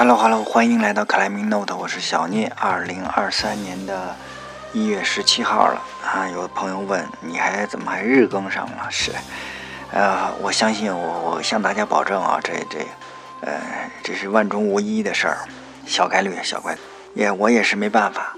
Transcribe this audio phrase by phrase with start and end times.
[0.00, 2.46] Hello Hello，欢迎来到 Climbing Note，我是小聂。
[2.54, 4.14] 二零二三年的
[4.72, 6.28] 一月十七号了啊！
[6.28, 8.86] 有朋友问，你还怎么还日更上了？
[8.88, 9.10] 是，
[9.90, 12.78] 呃，我相信我，我向大家保证啊，这这，
[13.40, 13.60] 呃，
[14.04, 15.38] 这是万中无一的事儿，
[15.84, 16.78] 小概率，小概率，
[17.14, 18.36] 也我也是没办法。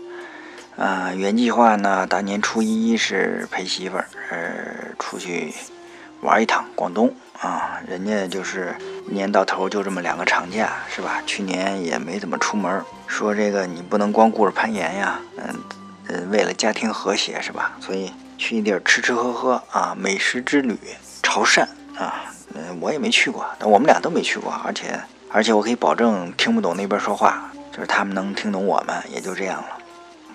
[0.79, 5.53] 啊，原计划呢，大年初一是陪媳妇儿，呃，出去
[6.23, 8.75] 玩一趟广东啊，人家就是
[9.09, 9.21] 一。
[9.21, 11.21] 年到头就这么两个长假，是吧？
[11.27, 12.83] 去年也没怎么出门。
[13.07, 15.55] 说这个你不能光顾着攀岩呀，嗯
[16.09, 17.73] 嗯，为了家庭和谐，是吧？
[17.81, 20.79] 所以去一地儿吃吃喝喝啊，美食之旅，
[21.23, 21.67] 潮汕
[21.99, 24.99] 啊，嗯，我也没去过，但我们俩都没去过，而且
[25.31, 29.79] 而且我可以保证听不懂那边说话，就是他们能听懂我们，也就这样了。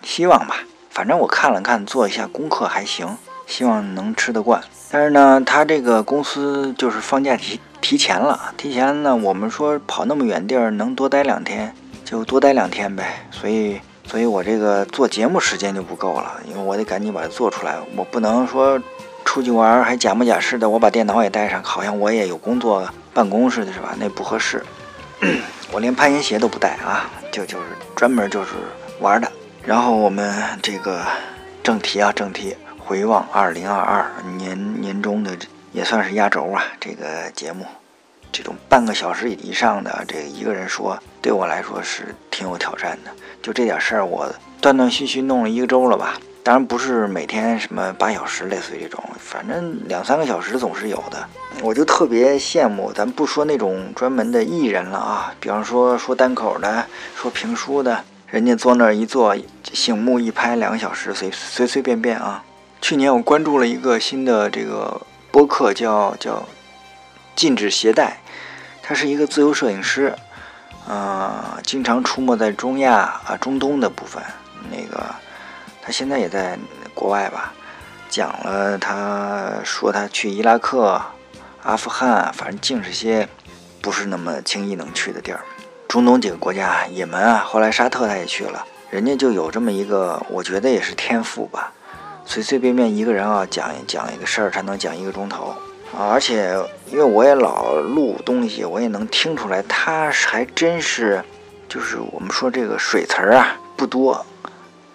[0.03, 0.57] 希望吧，
[0.91, 4.61] 反正我看了看，做一下功课还行，希望能吃得惯。
[4.91, 7.59] 但是呢，他这个公司就是放假提。
[7.81, 11.71] 提前了，提前呢，我们说跑那么远地儿能多待两天，
[12.03, 13.27] 就多待两天呗。
[13.29, 17.75] 所以，所以我这个做节目时间就不够了，因为我得赶紧把它做出来。
[17.95, 18.81] 我不能说
[19.23, 23.93] 出去玩还假模假式的，我把电脑也带上，好像我也有工作办公似的，是吧？
[23.99, 24.65] 那不合适。
[25.71, 28.53] 我连攀岩鞋都不带啊，就就是专门就是
[28.99, 29.31] 玩的。
[29.63, 31.05] 然后我们这个
[31.61, 32.55] 正题啊，正题
[32.85, 35.31] 回望二零二二年年中的。
[35.73, 37.65] 也算是压轴啊，这个节目，
[38.31, 43.11] 这种半个小时以上的这一个人说，对我来说是挺有挑战的。
[43.41, 46.17] 就这点事儿，我断断续续弄了一个周了吧。
[46.43, 51.27] 当然不是每天什么八小时，类似于这种，反正两三个小时总是有的。
[51.61, 56.85] 我就特别羡慕，咱不说那种专门的艺人了啊，比方说说单口的，
[57.17, 59.35] 说评书的，人家坐那儿一坐，
[59.73, 62.41] 醒目一拍两个小时，随随随便便啊。
[62.81, 65.01] 去年我关注了一个新的这个。
[65.31, 66.47] 播客叫叫
[67.35, 68.21] 禁止携带，
[68.81, 70.15] 他是一个自由摄影师，
[70.87, 74.23] 呃，经常出没在中亚啊、中东的部分。
[74.71, 75.03] 那个
[75.81, 76.57] 他现在也在
[76.93, 77.51] 国外吧，
[78.07, 81.01] 讲了他说他去伊拉克、
[81.63, 83.27] 阿富汗，反正净是些
[83.81, 85.41] 不是那么轻易能去的地儿。
[85.89, 91.73] 中东几个国家，也门啊，后来沙特他也去了，人家就有这么一个，我觉得也是天赋吧。
[92.25, 95.55] 随随便便一个人啊，讲讲一个事儿，他能讲一个钟头
[95.95, 96.09] 啊！
[96.11, 96.53] 而且
[96.91, 101.23] 因为我也老录东西，我也能听出来，他还真是，
[101.69, 104.25] 就是我们说这个水词儿啊不多，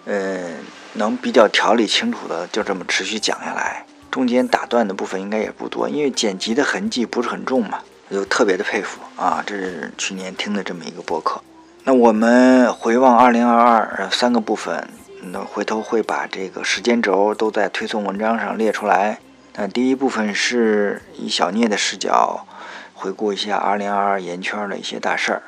[0.05, 0.55] 嗯，
[0.93, 7.79] 能比较条理清楚的就这么持续讲下来，中间打断的部分应该也不多，因为剪辑的痕迹不是很重嘛，
[8.11, 9.41] 就特别的佩服啊！
[9.47, 11.41] 这是去年听的这么一个播客。
[11.85, 14.87] 那我们回望二零二二三个部分。
[15.23, 19.19] 那回头会把这个时间轴都在推送文章上列出来。
[19.55, 22.47] 那第一部分是以小聂的视角
[22.95, 25.43] 回顾一下2022岩圈的一些大事儿。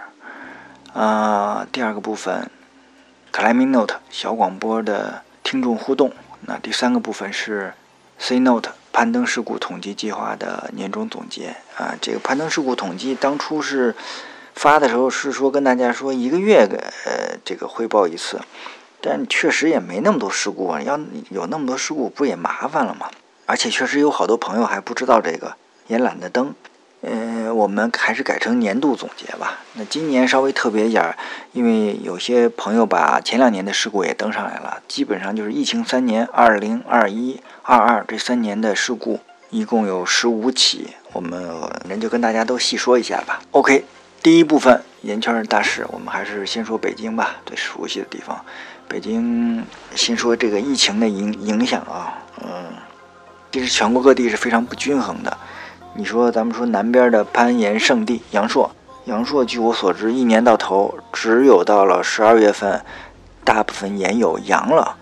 [0.94, 2.52] 啊，第二个部分
[3.32, 6.14] ，Climbing Note 小广播的听众互动。
[6.42, 7.74] 那第三个部分是
[8.20, 11.56] C Note 攀登事故统计计划的年终总结。
[11.78, 13.96] 啊，这个攀登事故统计当初是
[14.54, 18.40] 发的时候是说跟大家说一个月的呃这个汇报一次。
[19.06, 20.98] 但确实也没那么多事故啊，要
[21.30, 23.12] 有那么多事故，不也麻烦了吗？
[23.46, 25.56] 而且确实有好多朋友还不知道这个，
[25.88, 26.56] 也懒得登。
[27.02, 29.60] 嗯，我们还是改成年度总结吧。
[29.74, 31.14] 那今年稍微特别一点，
[31.52, 40.96] 因为有些朋友把前两年的事故也登上来了，基本上就是疫情三年，二零二一、二二这三年的事故，一共有十五起。
[41.12, 41.46] 我们
[41.90, 43.42] 人就跟大家都细说一下吧。
[43.52, 43.84] OK，
[44.22, 48.46] 第一部分圆圈大事，我们还是先说北京吧，最熟悉的地方。
[48.94, 49.66] 北京
[49.96, 52.66] 先说这个疫情的影影响啊，嗯，
[53.52, 55.36] 其实全国各地是非常不均衡的。
[55.96, 58.70] 你说咱们说南边的攀岩圣地阳朔，
[59.06, 62.86] 阳朔据我所知，一年到头只有到了十二月份，
[63.44, 64.96] 大部分岩友阳了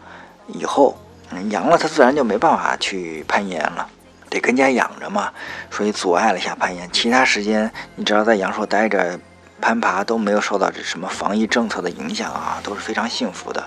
[0.48, 0.98] 以后，
[1.32, 3.86] 嗯阳了他自然就没办法去攀岩了，
[4.30, 5.34] 得跟家养着嘛，
[5.70, 6.90] 所以阻碍了一下攀岩。
[6.94, 9.20] 其他时间你只要在阳朔待着。
[9.64, 13.61] 攀爬都没有受到这什么防疫政策的影响啊，都是非常幸福的，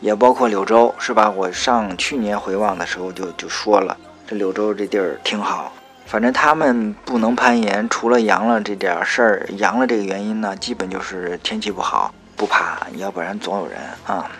[0.00, 1.30] 也包括柳州，是吧？
[1.30, 3.96] 我上去年回望的时候就就说了，
[4.26, 5.72] 这柳州这地儿挺好。
[6.06, 14.30] 反正他们不能攀岩，除了阳了这点事儿，阳了这个原因呢，基本就是天气不好不爬，要不然总有人啊。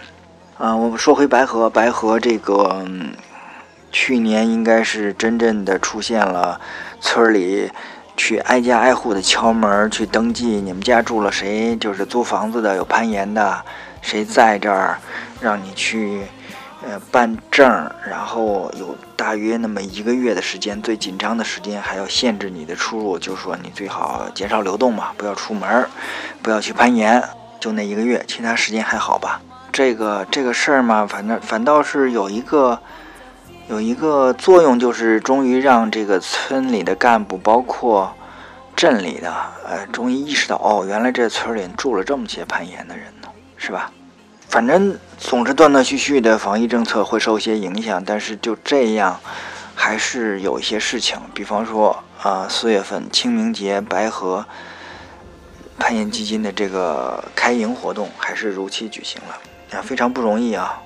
[0.58, 2.84] 啊，我们说回白河，白河这个
[3.92, 6.60] 去年应该是真正的出现了
[7.00, 7.70] 村里。
[8.16, 11.74] 去挨家挨户的敲门去登记，你们家住了谁？
[11.76, 13.64] 就是租房子的，有攀岩的，
[14.00, 14.98] 谁在这儿？
[15.40, 16.22] 让你去
[16.82, 17.66] 呃，办证，
[18.08, 25.86] 然后有大约那么一个月的时间，最紧张的时间还要限制你的出入，就说你最好减少流动嘛，不要出门，
[26.42, 27.22] 不要去攀岩，
[27.58, 29.40] 就那一个月，其他时间还好吧？
[29.70, 32.80] 这个这个事儿嘛，反正反倒是有一个
[33.68, 38.14] 有一个作用，就是终于让这个村里的干部，包括
[38.74, 39.32] 镇里的，
[39.66, 43.04] 呃，终于意识到，哦，原来这村里住了这么些攀岩的人，
[43.60, 43.92] 是吧？
[44.48, 49.20] 反正总是断断续续的防疫政策会受一些影响，但是就这样，
[49.74, 54.44] 还是有一些事情，比方说啊，四月份清明节白河
[55.78, 60.82] 攀岩基金的这个开营活动还是如期举行了，啊，非常不容易啊！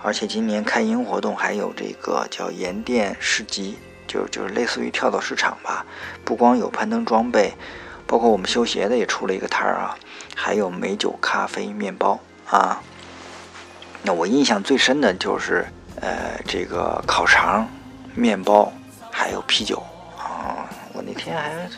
[0.00, 3.76] 而且今年开营活动还有这个叫盐店市集，
[4.06, 5.84] 就就是类似于跳蚤市场吧，
[6.24, 7.52] 不光有攀登装备，
[8.06, 9.98] 包括我们修鞋的也出了一个摊儿啊，
[10.40, 12.16] 还有美酒、咖啡、面包
[12.48, 12.80] 啊。
[14.04, 15.66] 那我印象最深的就是，
[16.00, 17.66] 呃，这个烤肠、
[18.14, 18.72] 面包，
[19.10, 19.82] 还有啤酒
[20.16, 20.70] 啊。
[20.92, 21.68] 我那天还，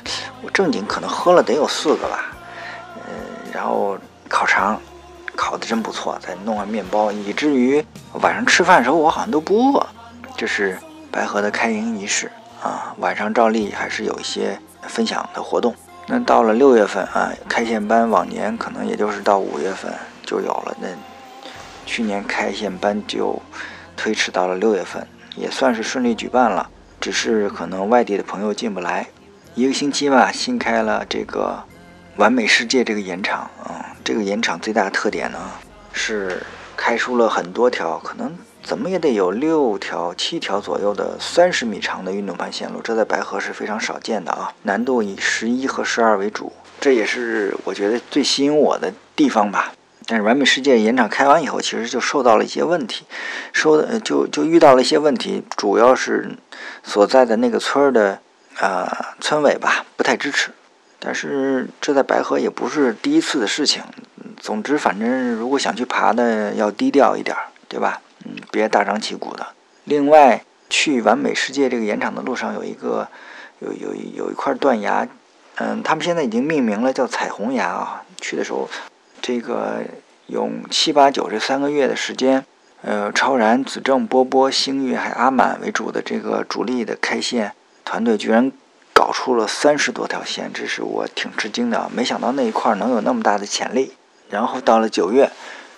[0.42, 2.36] 我正经可能喝了得有四个吧，
[2.96, 3.96] 嗯，然后
[4.28, 4.78] 烤肠
[5.34, 7.82] 烤的真不错，再弄完面包，以至于
[8.20, 9.86] 晚上吃饭的时候我好像都不饿。
[10.36, 10.78] 这是
[11.10, 12.30] 白河的开营仪式
[12.62, 15.74] 啊，晚上照例还是有一些分享的活动。
[16.12, 19.92] 那到了六月份啊，开线班往年可能也就是到五月份
[20.24, 20.88] 就有了那。
[21.86, 23.40] 去年开线班就
[23.96, 26.68] 推迟到了六月份，也算是顺利举办了，
[27.00, 29.06] 只是可能外地的朋友进不来。
[29.54, 31.62] 一个星期吧，新开了这个
[32.16, 35.38] 完美世界这个盐场啊，这个盐场最大的特点呢
[35.92, 36.42] 是
[36.76, 38.36] 开出了很多条，可能
[38.70, 44.52] 怎么也得有六条、七条左右的三十米长的运动盘线路，这在白河是非常少见的啊。
[44.62, 49.72] 难度以十一和十二为主，这也是我觉得最吸引我的地方吧。
[50.06, 53.04] 但是完美世界延场开完以后，其实就受到了一些问题，
[53.52, 56.38] 说就就遇到了一些问题，主要是
[56.84, 58.20] 所在的那个村的
[58.60, 60.52] 啊村委吧不太支持。
[61.00, 63.82] 但是这在白河也不是第一次的事情。
[64.38, 67.36] 总之，反正如果想去爬的，要低调一点，
[67.68, 68.00] 对吧？
[68.24, 69.48] 嗯，别大张旗鼓的。
[69.84, 73.08] 另外，去完美世界这个盐场的路上有一个
[73.60, 75.08] 有有有一块断崖，
[75.56, 78.02] 嗯，他们现在已经命名了叫彩虹崖啊。
[78.20, 78.68] 去的时候。
[79.22, 79.82] 这个
[80.28, 82.42] 用七八九这三个月的时间，
[82.80, 87.52] 呃，超然、子正、波波、星月还阿满为主的这个主力的开线
[87.84, 88.50] 团队，居然
[88.94, 93.92] 搞出了三十多条线，这是我挺吃惊的，没想到那一块能有那么大的潜力。
[94.30, 95.30] 然后到了九月，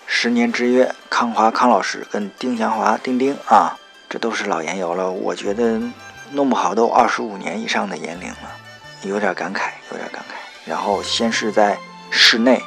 [0.05, 3.77] 十年之约，康华康老师跟丁祥华丁丁啊，
[4.09, 5.81] 这都是老岩友了，我觉得
[6.31, 8.37] 弄不好都二十五年以上的年龄了，
[9.03, 10.69] 有点感慨，有点感慨。
[10.69, 11.77] 然后先是在
[12.11, 12.61] 室内。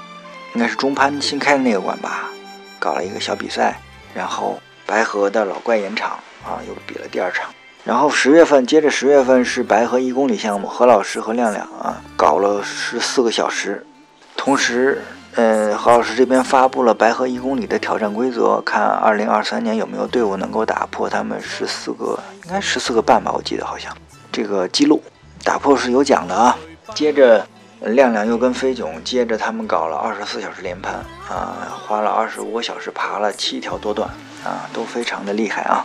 [0.55, 2.31] 应该是中攀新开的那个馆吧，
[2.79, 3.79] 搞了一个小比赛，
[4.15, 6.13] 然后白河的老怪岩场
[6.43, 7.51] 啊又比了第二场，
[7.85, 13.87] 然后十月份接着十月份是白河一公里项目，何老师和亮亮啊搞了十四个小时，
[14.35, 15.05] 同时，
[15.37, 23.97] 呃何老师这边发布了白河一公里的挑战规则，看二零二三年有没有队伍能够打破他们十四个，应该十四个半吧，我记得好像
[24.33, 25.03] 这个记录
[25.45, 26.59] 打破是有奖的啊，
[26.95, 27.47] 接着。
[27.83, 30.95] 亮亮又跟飞囧接着他们搞了二十四小时连攀
[31.29, 34.09] 啊，花了二十五个小时爬了七条多段
[34.43, 35.85] 啊，都非常的厉害啊。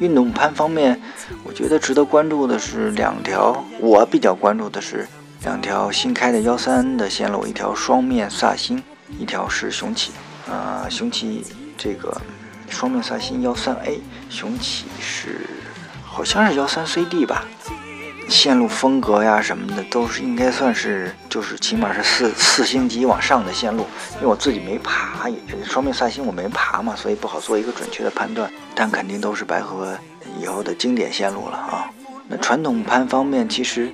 [0.00, 1.00] 运动攀方面，
[1.42, 5.08] 我觉得值得关注的是两条，我比较关注的是
[5.44, 8.82] 两条新开的幺三的线路，一条双面萨星，
[9.18, 10.12] 一条是雄起
[10.50, 10.86] 啊。
[10.88, 11.44] 雄起
[11.76, 12.18] 这个
[12.70, 15.46] 双面萨星幺三 A，雄起是
[16.02, 17.44] 好像是幺三 CD 吧。
[18.26, 23.86] 线路风格呀什么的都是应该算是，就是起码是四四星级往上的线路。
[24.14, 28.50] 因为我自己没爬，也是双面萨星我没爬嘛，所以不好做一个准确的判断。
[28.74, 29.94] 但肯定都是白河
[30.40, 31.90] 以后的经典线路了啊。
[32.28, 33.92] 那传统攀方面，其实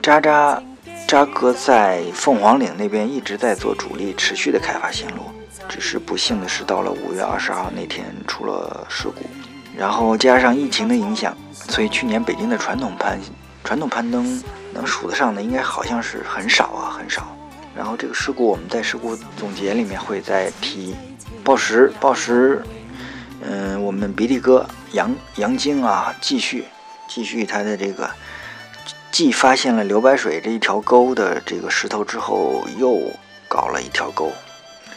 [0.00, 0.62] 渣渣
[1.08, 5.22] 扎哥在凤凰岭那边一直在做主力，持续的开发线路。
[5.66, 9.24] 只是不幸的是，到了五月二十号那天出了事故，
[9.74, 13.18] 然后加上疫情的影响，所以去年北京的传统攀。
[13.64, 14.42] 传统攀登
[14.74, 17.34] 能数得上的，应该好像是很少啊，很少。
[17.74, 20.94] 然后这个事故，我们在事故总结里面会再提。
[21.42, 22.62] 报时，报时，
[23.40, 26.66] 嗯，我们鼻涕哥杨杨晶啊，继续
[27.08, 28.10] 继续他的这个，
[29.10, 33.00] 既发现了刘白水这一条沟的这个石头之后，又
[33.48, 34.32] 搞了一条沟，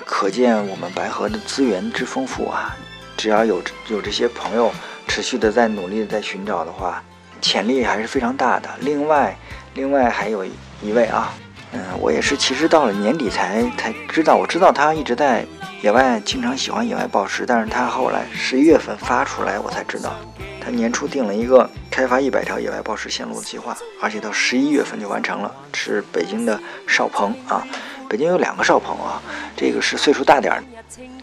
[0.05, 2.75] 可见我们白河的资源之丰富啊！
[3.17, 4.71] 只要有有这些朋友
[5.07, 7.01] 持续的在努力的在寻找的话。
[7.41, 8.69] 潜力还是非常大的。
[8.81, 9.35] 另外，
[9.73, 11.33] 另外还有一位啊，
[11.71, 15.43] 嗯，我也是，其实到了年底才才知道，我知道他一直在
[15.81, 20.15] 野外经常喜欢野外暴食，但是他后来十一月份发出来，我才知道，
[20.63, 27.65] 他年初定了一个开发一百条野外报时线路的计划，而且到十一月份就完成了，是北京的邵鹏啊。
[28.07, 29.21] 北京有两个邵鹏啊，
[29.55, 30.63] 这个是岁数大点儿。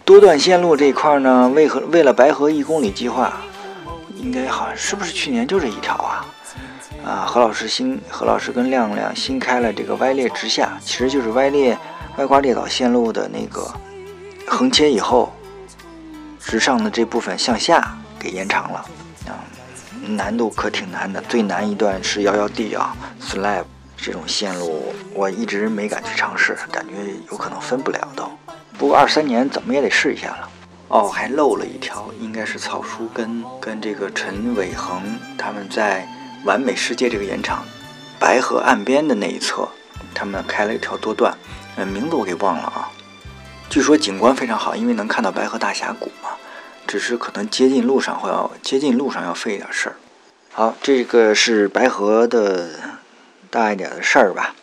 [0.04, 3.40] 多段线路这一块呢，为何为了白河一公里计划，
[4.16, 6.24] 应该好像是不是去年就这一条啊？
[7.04, 11.78] 啊，何老师新何老师跟亮亮新开了这个歪裂直下，其实就是歪裂
[12.16, 13.70] 歪瓜裂枣线路的那个
[14.46, 15.30] 横切以后，
[16.40, 18.84] 直上的这部分向下给延长了，
[20.16, 23.64] 难度可挺难的，最难一段是幺幺 D 啊，slab。
[24.00, 26.94] 这种线路我一直没敢去尝试，感觉
[27.32, 28.30] 有可能分不了都。
[28.78, 30.48] 不过二三年怎么也得试一下了。
[30.86, 35.02] 哦，还漏了一条，应该是草书跟跟这个陈伟恒
[35.36, 36.06] 他们在
[36.44, 37.64] 完美世界这个演场
[38.20, 39.68] 白河岸边的那一侧，
[40.14, 41.36] 他们开了一条多段，
[41.74, 42.88] 呃，名字我给忘了啊。
[43.68, 46.30] 据说景观非常好，因为能看到白河大峡谷嘛。
[46.88, 49.96] 只是可能接近路上会要接近路上要费一点事儿。
[50.52, 52.70] 好，这个是白河的。
[53.50, 54.54] 大一点的事儿吧，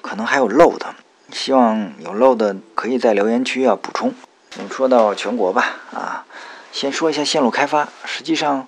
[0.00, 0.94] 可能还有漏的，
[1.30, 4.14] 希望有漏的可以在留言区要补充。
[4.56, 6.24] 我们说到全国吧，啊，
[6.72, 7.86] 先说一下线路开发。
[8.06, 8.66] 实际上，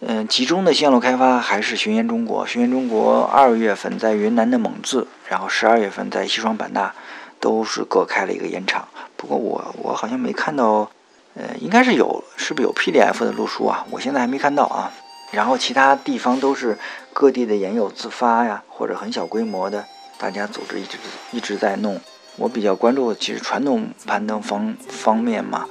[0.00, 2.44] 嗯，集中的线路开发还是巡演中国。
[2.44, 6.92] 巡演中国二月份在云南的蒙自，然后十二月份在西双版纳，
[7.38, 8.88] 都是各开了一个演场。
[9.16, 10.90] 不过我我好像没看到，
[11.34, 13.86] 呃，应该是有，是不是有 PDF 的录书啊？
[13.90, 14.92] 我现在还没看到啊。
[15.30, 16.78] 然后其他地方都是
[17.14, 19.84] 各地的研友自发呀，或者很小规模的，
[20.18, 20.98] 大家组织一直
[21.30, 21.98] 一直在弄。
[22.36, 25.66] 我比较关注其实传统攀登方方面嘛。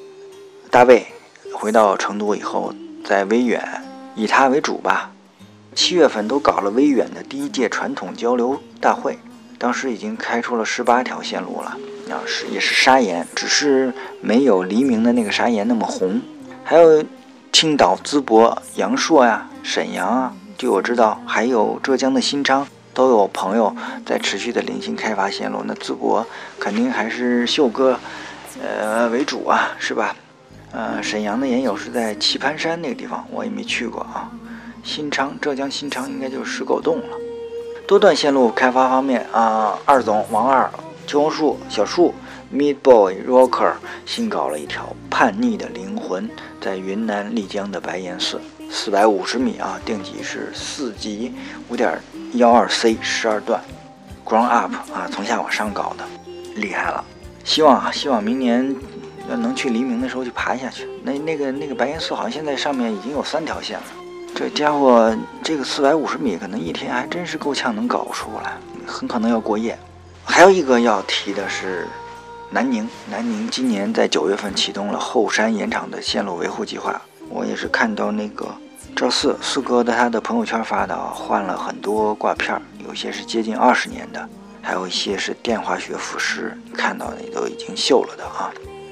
[0.71, 1.05] 大卫
[1.53, 2.73] 回到成都以后，
[3.05, 3.83] 在威远
[4.15, 5.11] 以他为主吧。
[5.75, 9.17] 七月份都搞了威远的第一届传统交流大会，
[9.57, 11.77] 当时已经开出了十八条线路了，
[12.25, 16.21] 是也是砂岩，只是没有黎明的那个砂岩那么红。
[16.63, 17.03] 还有
[17.51, 19.47] 青岛淄博阳朔呀。
[19.63, 23.75] 沈阳啊，据我知道，还有浙江的新昌都有朋友
[24.05, 25.61] 在持续的零星开发线路。
[25.65, 26.25] 那淄博
[26.59, 27.99] 肯定还是秀哥，
[28.59, 30.15] 呃为主啊，是吧？
[30.71, 34.31] 呃，沈阳的岩友是在棋盘山那个地方，我也没去过啊。
[34.83, 37.17] 新昌，浙江新昌应该就是石狗洞了。
[37.85, 40.67] 多段线路开发方面啊，二总王二、
[41.07, 42.13] 秋红树、小树、
[42.53, 43.73] Meat Boy Rocker
[44.05, 46.29] 新搞了一条叛逆的灵魂，
[46.61, 48.39] 在云南丽江的白岩寺。
[48.69, 51.33] 四百五十米啊，定级是四级
[51.67, 51.99] 五点
[52.35, 53.59] 幺二 C 十二段
[54.25, 56.05] ，ground up 啊，从下往上搞的，
[56.55, 57.03] 厉害了。
[57.43, 58.73] 希望啊，希望明年
[59.29, 60.87] 要能去黎明的时候去爬下去。
[61.03, 63.83] 那那个那个白岩寺好像现在上面已经有三条线了。
[64.33, 68.53] 这家伙这个四百五十米可能一天还真是够呛能搞出来，
[68.87, 69.77] 很可能要过夜。
[70.31, 71.85] 还有一个要提的是
[72.51, 77.01] 南宁，南宁今年在九月份启动了后山盐场的线路维护计划。
[77.27, 78.47] 我也是看到那个
[78.95, 84.29] 赵四四哥的他的朋友圈发的，换了很多挂片，有些是接近二十年的，
[84.61, 88.49] 还有一些是电化学腐蚀，看到的都已经锈了的啊。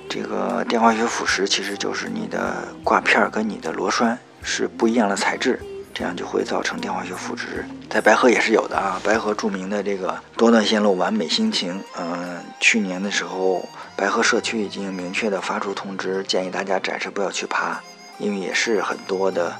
[0.10, 5.58] 这个电化学腐蚀其实就是你的挂片跟你的螺栓是不一样的材质，
[6.00, 7.65] 这样就会造成电化学腐蚀。
[7.89, 17.77] 在白河也是有的啊，白河著名的这个多段线路完美心情，嗯，去年的时候白河社区已经明确的发出通知，建议大家暂时不要去爬。
[18.18, 19.53] 因为也是很多的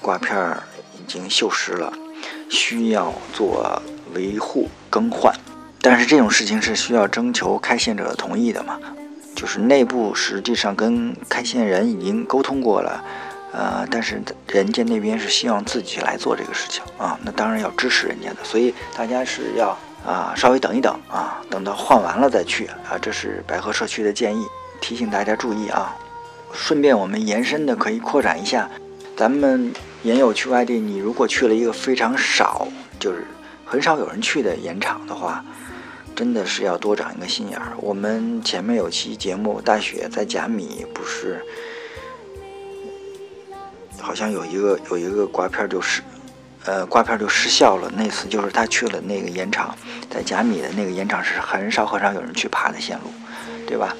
[0.00, 0.62] 挂片儿
[0.94, 1.92] 已经锈蚀了，
[2.48, 3.82] 需要做
[4.14, 5.34] 维护更换。
[5.82, 8.78] 但是这种事情是需要征求开线者的同意的嘛？
[9.36, 13.04] 就是内部实际上跟开线人已经沟通过了，
[13.56, 17.16] 呃，但是人家那边是希望自己来做这个事情啊。
[17.22, 22.98] 那当然要支持人家的，所以大家是要啊稍微等一等啊，等到换完了再去啊。
[23.00, 24.44] 这是百合社区的建议，
[24.80, 25.96] 提醒大家注意啊。
[26.52, 28.68] 顺便我们延伸的可以扩展一下，
[29.16, 32.66] 咱们研友去外地，你如果去了一个非常少，
[32.98, 33.24] 就是
[33.64, 35.44] 很少有人去的盐场的话，
[36.14, 37.72] 真的是要多长一个心眼儿。
[37.78, 41.44] 我们前面有期节目，大雪在甲米不是，
[44.04, 46.02] 好像有一个有一个刮片就失，
[46.66, 47.90] 呃，刮片就失效了。
[47.96, 49.74] 那次就是他去了那个盐场，
[50.10, 53.10] 在甲米的那个盐场是很少很少有人去爬的线路，
[53.66, 53.96] 对吧？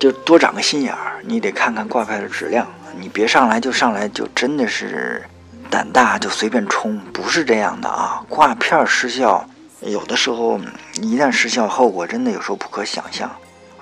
[0.00, 2.66] 就多长个心眼儿，你得看看挂片的质量，
[2.98, 5.22] 你别上来就上来就真的是
[5.70, 8.24] 胆大就随便冲，不是这样的啊！
[8.30, 9.46] 挂片失效，
[9.82, 10.58] 有的时候
[10.94, 13.30] 一旦失效，后果真的有时候不可想象，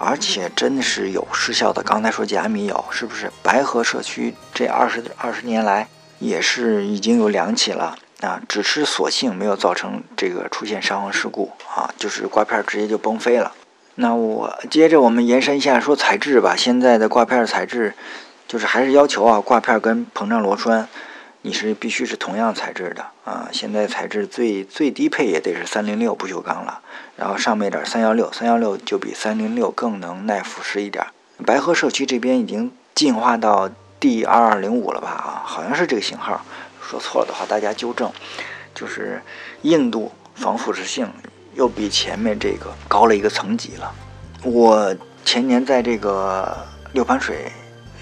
[0.01, 1.83] 而且真的是有失效的。
[1.83, 3.31] 刚才说甲米有，是不是？
[3.43, 5.87] 白河社区这二十二十年来
[6.19, 13.53] 也是已经有两起了啊，只是所幸没有造成这个出现伤亡事故啊，就是挂片直接就崩飞了。
[13.97, 16.57] 那我接着我们延伸一下说材质吧。
[16.57, 17.93] 现在的挂片材质，
[18.49, 20.89] 就是还是要求啊，挂片跟膨胀螺栓，
[21.43, 23.49] 你是必须是同样材质的啊。
[23.53, 26.81] 现在材质最最低配也得是三零六不锈钢了，
[27.21, 31.05] 然后上面一点三幺六，三幺六就比三零六更能耐腐蚀一点。
[31.45, 33.69] 白河社区这边已经进化到
[34.01, 35.11] D 二二零五了吧？
[35.11, 36.41] 啊，好像是这个型号，
[36.81, 38.11] 说错了的话大家纠正。
[38.75, 39.21] 就是
[39.63, 41.07] 硬度、防腐蚀性。
[41.55, 43.93] 又比前面这个高了一个层级了。
[44.43, 46.57] 我前年在这个
[46.95, 47.53] 六盘水，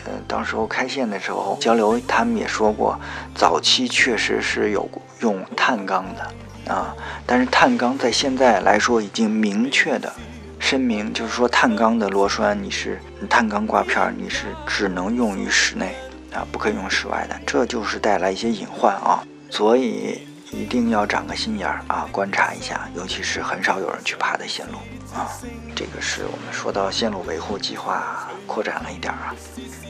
[0.04, 2.96] 呃，当时候开线的时候交流，他们也说过，
[3.34, 4.88] 早期确实是有
[5.20, 6.30] 用碳钢的
[6.68, 6.94] 啊，
[7.26, 10.12] 但是碳钢在现在来说已经明确的
[10.58, 15.96] 声明，就是说碳钢的螺栓你是碳钢挂片，你是只能用于室内
[16.32, 20.20] 啊，不可以用室外的，这就是带来一些隐患啊，所以。
[20.50, 24.78] 一定要长个心眼儿啊，观察一下，尤其是很少有人去爬的线路
[25.14, 25.28] 啊。
[25.76, 29.34] 这个是我们说到线路维护计划扩展了一点儿啊。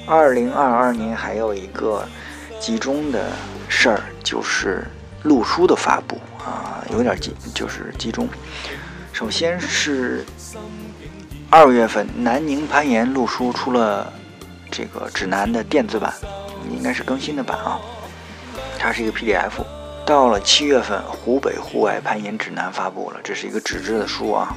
[0.05, 2.05] 二零二二年还有一个
[2.59, 3.31] 集中的
[3.69, 4.85] 事儿，就是
[5.23, 8.27] 路书的发布啊，有点集，就是集中。
[9.13, 10.25] 首先是
[11.51, 14.11] 二月份，南宁攀岩路书出了
[14.71, 16.13] 这个指南的电子版，
[16.71, 17.79] 应该是更新的版啊，
[18.79, 19.53] 它是一个 PDF。
[20.07, 24.57] 到了七月份，湖北户外攀岩指南发布了，这是一个纸质的书啊，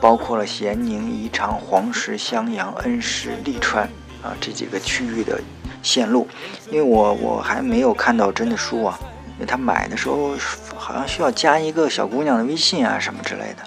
[0.00, 3.82] 包括了咸宁、宜昌、黄石、襄阳、恩施、利川
[4.22, 5.40] 啊这几个区域的
[5.82, 6.28] 线路。
[6.70, 8.96] 因为我我还没有看到真的书啊，
[9.44, 10.36] 他买的时候
[10.76, 13.62] 好像需要加一个小姑娘的微信啊什么之类的，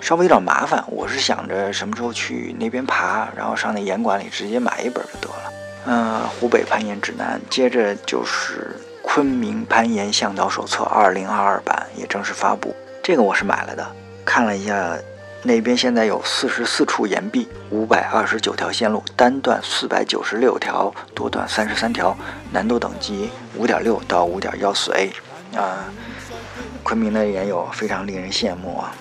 [0.00, 0.84] 稍微有点麻烦。
[0.88, 5.52] 我是想着什么时候去那边爬，然后上那岩馆里直接买一本就得了。
[5.86, 8.76] 嗯，湖北攀岩指南，接着就是。
[9.02, 12.72] 昆明攀岩向导手册二零二二版也正式发布，
[13.02, 13.84] 这个我是买了的。
[14.24, 14.96] 看了一下，
[15.42, 22.14] 那边现在有四十四处岩壁，五百二十九条线路，单段四百九十六条，多段三十三条，
[22.52, 25.10] 难度等级五点六到五点幺四 A。
[25.56, 25.84] 啊，
[26.82, 28.92] 昆明的岩友非常令人羡慕啊。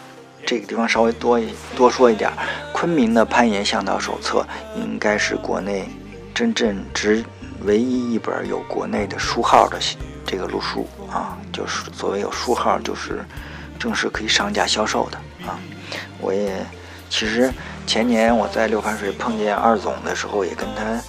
[0.46, 2.32] 这个地方稍微多一多说一点，
[2.74, 5.90] 昆明的攀岩向导手册应该是国内
[6.34, 7.24] 真正值。
[7.64, 9.78] 唯一一本有国内的书号的
[10.26, 13.20] 这个路书啊，就是所谓有书号，就是
[13.78, 15.60] 正式可以上架销售的啊。
[16.20, 16.66] 我也
[17.10, 17.52] 其实
[17.86, 21.02] 前年我在六盘水碰见二总的时候，也跟他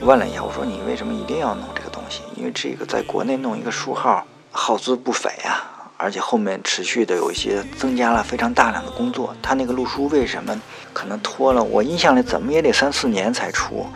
[0.00, 2.22] 问了一下，我说你为什么一定要弄这个东西？
[2.36, 9.34] 因为这个在国内弄一个书号耗资不菲啊，而且后面持续的有一些增加了非常大量的工作。
[9.42, 10.60] 他那个路书为什么
[10.92, 11.62] 可能拖了？
[11.62, 13.86] 我印象里怎么也得三四年才出，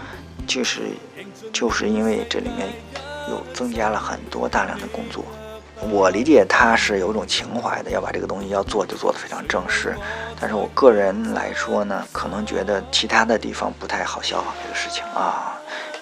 [0.47, 0.83] 就是。
[1.53, 2.69] 就是因为这里面
[3.31, 5.25] 有增加了很多大量的工作，
[5.91, 9.95] 我理解他是有种情怀的，要把这个东西要做就做得非常正式。
[10.41, 15.55] 但是我个人来说呢，可能觉得其他的地方不太好笑这个事情啊，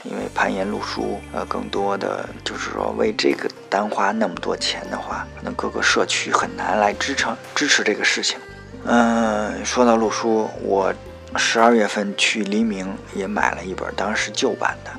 [0.05, 8.39] 因为攀岩路书呃，更多的就是说为这个单花那么多钱的话，可能各个社区很难来支撑支持这个事情。
[8.85, 10.93] 嗯，说到路书，我
[11.37, 14.91] 十二月份去黎明也买了一本，当时旧版的。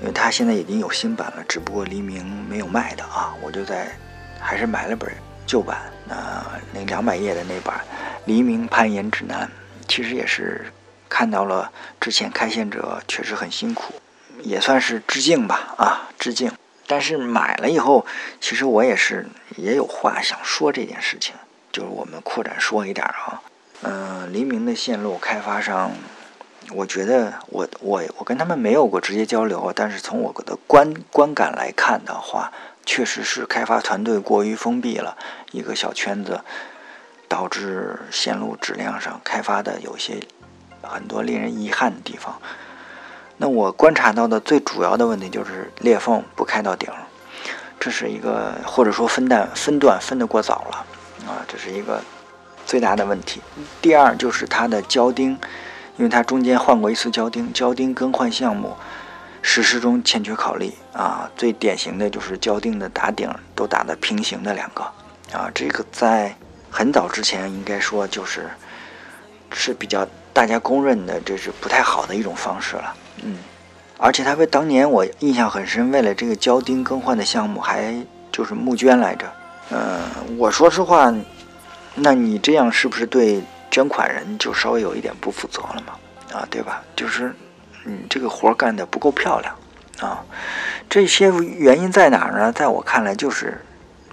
[0.00, 3.86] 因为它现在已经有新版了，只不过黎明没有卖的啊，我就在
[4.42, 5.10] 还是买了本
[5.46, 5.78] 旧版，
[6.08, 7.78] 那，那两百页的那版
[8.26, 9.46] 《黎明攀岩指南》，
[9.86, 10.66] 其实也是
[11.08, 13.94] 看到了之前开线者确实很辛苦，
[14.42, 16.50] 也算是致敬吧啊，致敬。
[16.86, 18.04] 但是买了以后，
[18.40, 19.26] 其实我也是
[19.56, 21.34] 也有话想说这件事情，
[21.70, 23.40] 就是我们扩展说一点啊，
[23.82, 25.92] 嗯，黎明的线路开发商。
[26.70, 32.52] 我觉得我我我跟他们没有过直接交流，但是从我的观观感来看的话，
[32.84, 35.16] 确实是开发团队过于封闭了，
[35.50, 36.40] 一个小圈子，
[37.28, 40.20] 导致线路质量上开发的有些
[40.82, 42.40] 很多令人遗憾的地方。
[43.36, 46.88] 那我观察到的最主要的问题就是裂缝不开到顶，
[47.80, 50.86] 这是一个或者说分段分段分得过早了
[51.30, 52.02] 啊，这是一个
[52.66, 53.40] 最大的问题。
[53.80, 55.38] 第二就是它的胶钉。
[55.98, 58.74] 因为它中间换过一次胶钉，胶钉更换项目
[59.42, 61.30] 实施中欠缺考虑啊。
[61.36, 64.82] 最典型的就是胶钉的打顶都打的平行的两个
[65.32, 66.34] 啊，这个在
[66.70, 68.48] 很早之前应该说就是
[69.52, 72.94] 是比较大家公认的，这是不太好的一种方式了。
[73.22, 73.36] 嗯，
[73.98, 77.94] 而且他为当年我印象很深，为了这个胶钉更换的项目还
[78.30, 79.30] 就是募捐来着。
[79.70, 80.00] 嗯，
[80.38, 81.12] 我说实话，
[81.94, 83.42] 那你这样是不是对？
[83.72, 85.94] 捐款人就稍微有一点不负责了嘛，
[86.38, 86.82] 啊，对吧？
[86.94, 87.34] 就是
[87.84, 89.54] 你这个活干得不够漂亮
[90.00, 90.24] 啊。
[90.88, 92.52] 这些原因在哪儿呢？
[92.52, 93.60] 在我看来，就是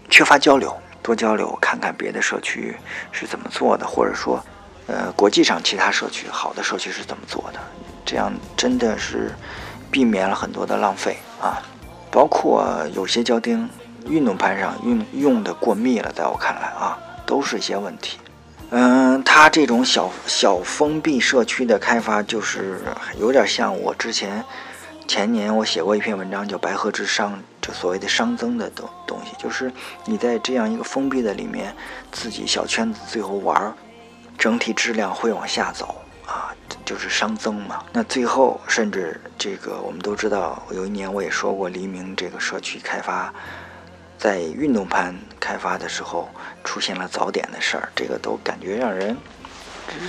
[0.09, 2.75] 缺乏交流，多交流，看看别的社区
[3.11, 4.43] 是怎么做的，或者说
[4.87, 7.59] 呃，国际上其他社区好的社区是怎么做的，
[8.05, 9.31] 这样真的是
[9.91, 11.61] 避免了很多的浪费啊。
[12.11, 13.69] 包括有些胶钉
[14.07, 18.17] 运动盘上用用的过密了，在我看来啊，都是一些问题。
[18.71, 22.79] 嗯，它这种小小封闭社区的开发，就是
[23.17, 24.43] 有点像我之前
[25.07, 27.29] 前年我写过一篇文章，叫《白鹤之殇》，
[27.59, 29.71] 就所谓的熵增的东东西，就是
[30.05, 31.75] 你在这样一个封闭的里面，
[32.11, 33.73] 自己小圈子最后玩，
[34.37, 35.95] 整体质量会往下走
[36.27, 36.53] 啊，
[36.85, 37.83] 就是熵增嘛。
[37.91, 43.33] 那最后甚至这个我们都知道，有一年我也说过，黎明这个社区开发。
[44.19, 46.29] 在运动盘开发的时候
[46.61, 49.15] 出现了早点的事儿，这个都感觉让人，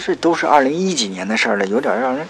[0.05, 2.27] 这都是二零一几年的事儿了，有点让人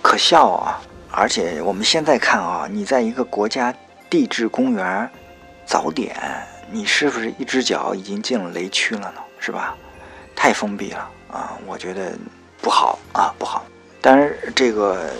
[0.00, 0.80] 可笑啊！
[1.10, 3.74] 而且我们现在看啊，你在一个国家
[4.08, 5.10] 地质公园
[5.66, 6.16] 早点，
[6.70, 9.20] 你是不是一只脚已经进了雷区了呢？
[9.40, 9.74] 是吧？
[10.36, 11.58] 太封闭了啊！
[11.66, 12.16] 我觉得
[12.62, 13.66] 不好啊，不好。
[14.00, 15.10] 当然，这个。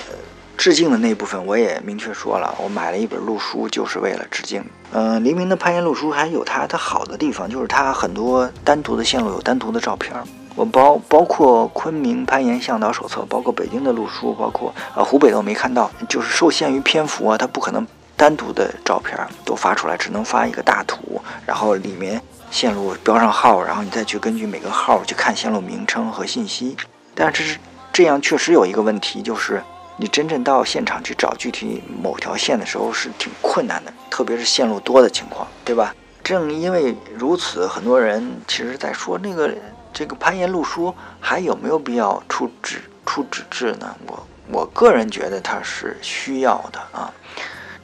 [0.59, 4.62] 致敬的那部分我也明确说了，我买了一本路书就是为了致敬。
[4.90, 10.12] 嗯，黎明的攀岩路书还有它的好的地方，就是它很多单独的线路有单独的照片。
[10.57, 26.77] 我包包括昆明攀岩向导手册，包括北京的路书，包括呃湖北的我没看到，就是受限于篇幅啊，它不可能单独的照片都发出来，只能发一个大图，然后里面线路标上号，然后你再去根据每个号去看线路名称和信息。
[27.14, 27.59] 但是这是
[27.92, 29.62] 这样确实有一个问题，就是。
[30.00, 35.94] 你真正到现场去找具体某条线的时候是挺困难的，特别是线路多的情况，对吧？
[36.22, 39.52] 正因为如此，很多人其实在说那个
[39.92, 43.96] 这个攀岩路书还有没有必要出纸出纸质呢？
[44.06, 47.12] 我我个人觉得它是需要的啊，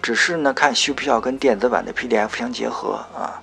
[0.00, 3.40] 只是呢看需不需要跟电子版的 PDF 相结合啊。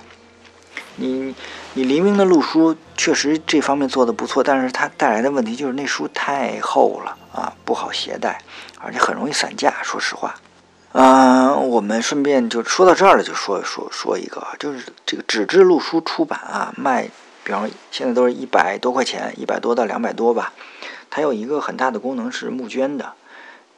[0.97, 1.33] 你
[1.73, 8.39] 你黎明的路书确实这方面做的不错，但是它带来的问题就是那书太厚了啊，不好携带，
[8.83, 9.73] 而且很容易散架。
[9.83, 10.35] 说实话，
[10.93, 17.09] 嗯，我们顺便就说到这儿了，就说说说一个，就是这个纸质路书出版啊，卖，
[17.43, 20.53] 比方现在都是一百多块钱，一百多到两百多吧。
[21.09, 23.13] 它有一个很大的功能是募捐的，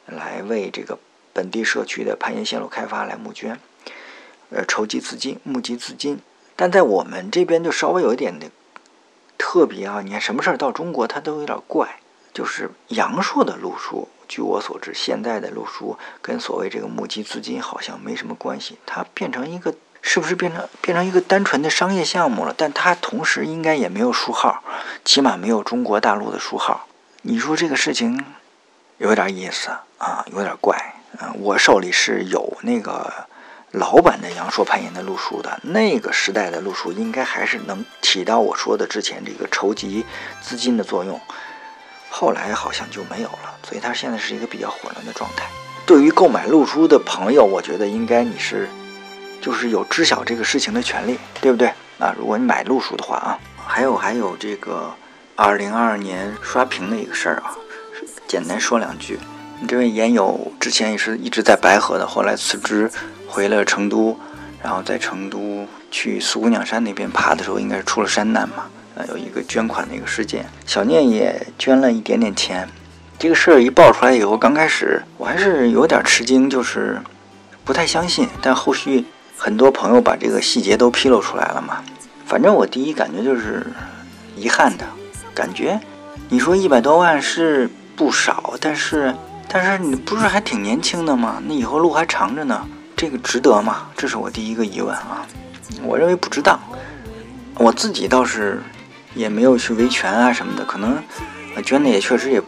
[0.06, 1.00] 来为这个
[1.34, 3.60] 本地社区的攀岩线路开发来募捐，
[4.52, 6.20] 呃，筹集资金，募集资金。
[6.56, 8.46] 但在我们这边就稍微有一点的
[9.40, 10.02] 特别啊！
[10.04, 12.00] 你看什么事儿到中国它都有点怪，
[12.34, 22.54] 就是阳朔的路书，据我所知，现在的路书跟所谓这个募集资金好像没什么关系，它变成一个是不是变成变成一个单纯的商业项目了？
[22.58, 24.64] 但它同时应该也没有书号，
[25.06, 26.88] 起码没有中国大陆的书号。
[27.22, 28.26] 你说这个事情
[28.98, 30.78] 有点意思啊，有点怪。
[31.22, 33.28] 嗯，我手里是有那个。
[33.74, 40.06] 老版的阳朔攀岩的路书的那个时代的路书，应该还是能起到我说的之前这个筹集
[40.44, 41.20] 资金的作用。
[42.16, 45.48] 后来好像就没有了，所以它现在是一个比较混乱的状态。
[45.84, 48.70] 对于购买路书的朋友，我觉得应该你是
[49.42, 52.14] 就是有知晓这个事情的权利，对不对啊？
[52.16, 54.94] 如果你买路书的话啊，还有还有这个
[55.36, 57.58] 二零二二年刷屏的一个事儿啊，
[58.28, 59.18] 简单说两句。
[59.68, 62.92] 这位岩友之前也是一直在白河的，后来辞职。
[63.28, 64.16] 回了成都，
[64.62, 68.66] 然后在成都去四姑娘山那边爬的时候，应该是出了山难嘛？
[68.96, 72.68] 呃，有一个捐款的一个事件，小念也捐了一点点钱。
[73.18, 77.02] 这个事儿一爆出来以后，刚开始我还是有点吃惊，就是
[77.64, 78.28] 不太相信。
[78.42, 79.06] 但后续
[79.38, 81.84] 很多朋友把这个细节都披露出来了嘛。
[82.26, 83.66] 反正我第一感觉就是
[84.36, 84.86] 遗憾的
[85.34, 85.80] 感觉。
[86.30, 89.14] 你说一百多万是不少，但是
[89.48, 91.42] 但是你不是还挺年轻的吗？
[91.48, 92.68] 那以后路还长着呢。
[92.96, 93.88] 这个值得吗？
[93.98, 95.26] 这是我第一个疑问啊！
[95.84, 96.60] 我认为不值当。
[97.56, 98.62] 我自己倒是
[99.16, 100.98] 也没有去维权啊什么的，可能
[101.64, 102.42] 捐的也确实也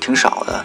[0.00, 0.64] 挺少的。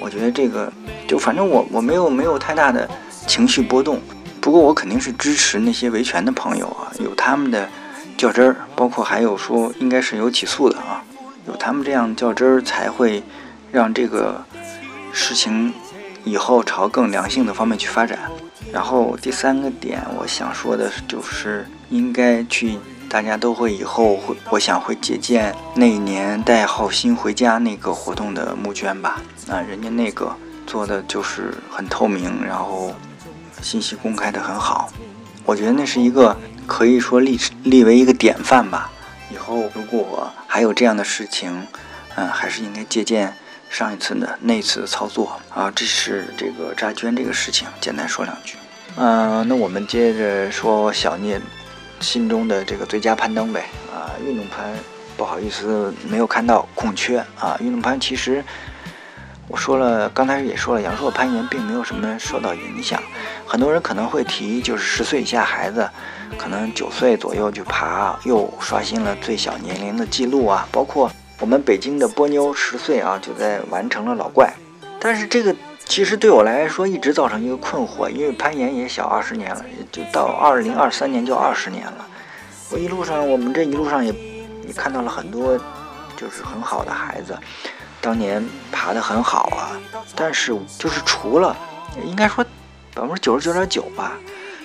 [0.00, 0.72] 我觉得这个
[1.06, 2.88] 就反正我我没有没有太大的
[3.26, 4.00] 情绪波动。
[4.40, 7.66] 不过我肯定是支持那些维权的朋友啊，有他们的
[8.16, 11.02] 较真儿，包括还有说应该是有起诉的啊，
[11.48, 13.22] 有他们这样较真儿才会
[13.72, 14.44] 让这个
[15.12, 15.72] 事情
[16.24, 18.18] 以后朝更良性的方面去发展。
[18.70, 22.78] 然后第三个点，我想说的就是应该去，
[23.14, 29.22] 大家都会以后会，我想会借鉴那一年带浩鑫回家那个活动的募捐吧。
[29.48, 30.34] 啊，人家那个
[30.66, 32.92] 做的就是很透明，然后
[33.62, 34.90] 信息公开的很好，
[35.44, 38.90] 我觉得那是一个可以说立立为一个典范吧。
[39.30, 41.68] 以后如果还有这样的事情，
[42.16, 43.32] 嗯，还是应该借鉴。
[43.70, 48.56] 上一次的那次的操作啊，这是这个扎捐这个事情，简单说两句。
[48.96, 51.40] 嗯，那我们接着说小聂
[52.00, 53.64] 心中的这个最佳攀登呗。
[53.92, 54.72] 啊，运动攀
[55.16, 57.56] 不好意思没有看到空缺啊。
[57.60, 58.44] 运动攀其实
[59.46, 63.02] 我说了，刚才也说了，阳朔攀岩并没有什么受到影响。
[63.46, 65.88] 很多人可能会提，就是十岁以下孩子，
[66.38, 70.66] 可能九岁左右去爬，又刷新了最小年龄的记录啊。
[70.72, 74.52] 包括我们北京的波妞十岁啊，就在完成了老怪。
[74.98, 75.54] 但是这个
[75.86, 82.06] 其实对我来说一直造成一个困惑，因为攀岩也小二十年了，就到二零二三年就二十年了。
[82.70, 84.12] 我一路上，我们这一路上也
[84.66, 85.56] 也看到了很多，
[86.16, 87.38] 就是很好的孩子，
[88.00, 89.78] 当年爬得很好啊。
[90.16, 91.56] 但是就是除了，
[92.04, 92.44] 应该说
[92.94, 94.12] 百分之九十九点九吧，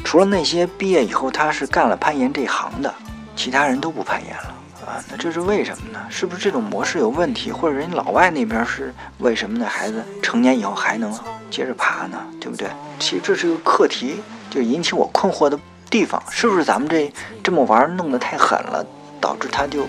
[0.04, 2.92] 除了那些毕业以后他是干了攀岩这行的，
[3.36, 4.56] 其他人都不攀岩了。
[4.90, 6.04] 啊，那这是为什么呢？
[6.10, 9.68] 是不是这种模式有问题，或者人老外那边是为什么呢？
[9.68, 11.14] 孩子成年以后还能
[11.52, 12.18] 接着爬呢？
[12.42, 12.68] 对不对？
[12.98, 15.60] 其实这是个课题，就引起我困惑的
[15.92, 18.84] 地方，是不是咱们这这么玩弄得太狠了，
[19.22, 19.86] 导致他就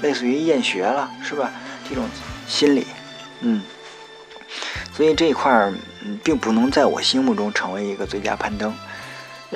[0.00, 1.50] 类似于厌学了，是吧？
[1.88, 2.04] 这种
[2.46, 2.86] 心理，
[3.40, 3.60] 嗯，
[4.92, 8.72] 所以这一块儿嗯，并不能在我心目中成为一个最佳攀登。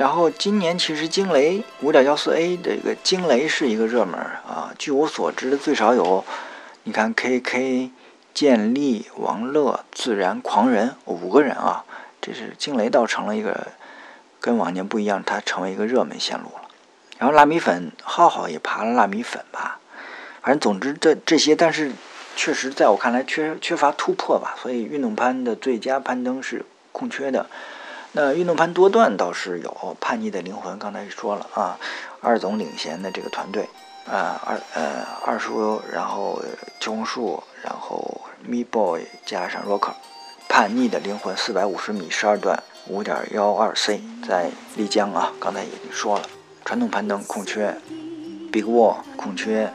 [0.01, 6.25] 然后今年其实惊雷五点幺四 A 这个惊雷是一个热门啊，据我所知最少有，
[6.85, 7.91] 你看 KK、
[8.33, 11.85] 建立、王乐、自然、狂人五个人啊，
[12.19, 13.67] 这是惊雷倒成了一个
[14.41, 16.69] 跟往年不一样，它成为一个热门线路了。
[17.19, 19.81] 然后辣米粉浩浩也爬了辣米粉吧，
[20.41, 21.93] 反正总之这这些，但是
[22.35, 27.45] 确实在我看来缺缺乏突破吧，所以运动攀的最佳攀登是空缺的。
[28.13, 31.79] 那运动攀多段倒是有叛逆的灵魂，刚才也说了啊，
[32.21, 33.69] 二总领衔的这个团队
[34.11, 36.43] 啊，二呃二叔，然后
[36.81, 39.93] 秋红树，然后 Me Boy 加上 Rocker，
[40.49, 46.25] 叛逆的灵魂四百五十米十二段五点幺二 C 在丽江啊，刚才已经说了，
[46.65, 47.73] 传统攀登空缺
[48.51, 49.73] ，Big Wall 空缺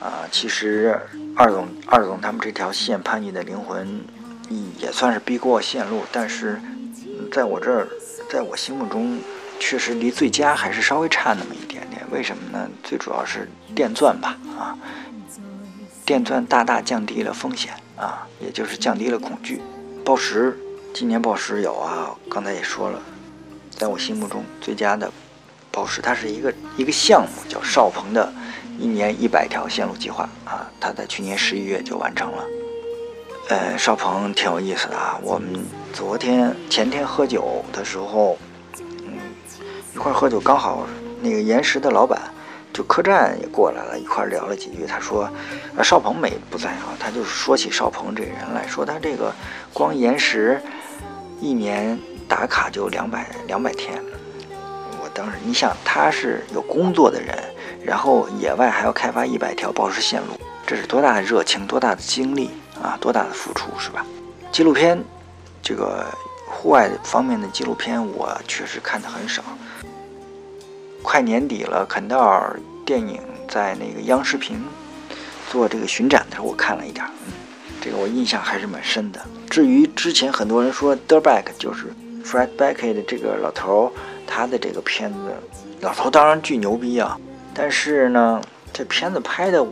[0.00, 1.00] 啊，其实
[1.36, 4.04] 二总二总他们这条线叛逆的灵魂
[4.78, 6.60] 也算是 Big Wall 线路，但是。
[7.32, 7.88] 在我这儿，
[8.30, 9.18] 在我心目中，
[9.58, 12.02] 确实离最佳还是稍微差那么一点点。
[12.10, 12.68] 为什么呢？
[12.84, 14.76] 最主要是电钻吧，啊，
[16.04, 19.62] 电钻大大降低了风险啊，也就是降低了恐惧。
[20.04, 20.58] 报时，
[20.92, 23.00] 今年报时有啊，刚才也说了，
[23.70, 25.10] 在我心目中最佳的
[25.70, 28.30] 报时，它是一个一个项目，叫邵鹏的
[28.78, 32.44] 一年一百条线路计划啊，他在去年十一月就完成了。
[33.52, 35.18] 呃，邵鹏挺有意思的啊。
[35.22, 35.62] 我们
[35.92, 38.38] 昨天前天喝酒的时候，
[38.78, 39.12] 嗯，
[39.94, 40.86] 一块喝酒，刚好
[41.20, 42.18] 那个岩石的老板
[42.72, 44.86] 就客栈也过来了，一块聊了几句。
[44.86, 45.24] 他说，
[45.76, 49.30] 啊，邵鹏没不在啊，他就说起邵鹏这个人来说，他这个
[49.74, 50.58] 光岩石
[51.38, 54.02] 一年打卡就两百两百天。
[55.02, 57.36] 我当时你想，他是有工作的人，
[57.84, 62.48] 然后野外还要开发一百条宝石线路，这是多大的热情，多大的精力！
[62.82, 64.04] 啊，多大的付出是吧？
[64.50, 65.02] 纪录片，
[65.62, 66.04] 这个
[66.46, 69.42] 户外方面的纪录片，我确实看的很少。
[71.00, 74.62] 快年底了，肯道尔电影在那个央视频
[75.48, 77.32] 做这个巡展的时候，我看了一点，嗯，
[77.80, 79.20] 这个我印象还是蛮深的。
[79.48, 81.86] 至于之前很多人说 Derback 就是
[82.24, 83.92] Fred Beckett 的这个老头，
[84.26, 85.18] 他的这个片子，
[85.80, 87.18] 老头当然巨牛逼啊，
[87.54, 88.40] 但是呢，
[88.72, 89.64] 这片子拍的。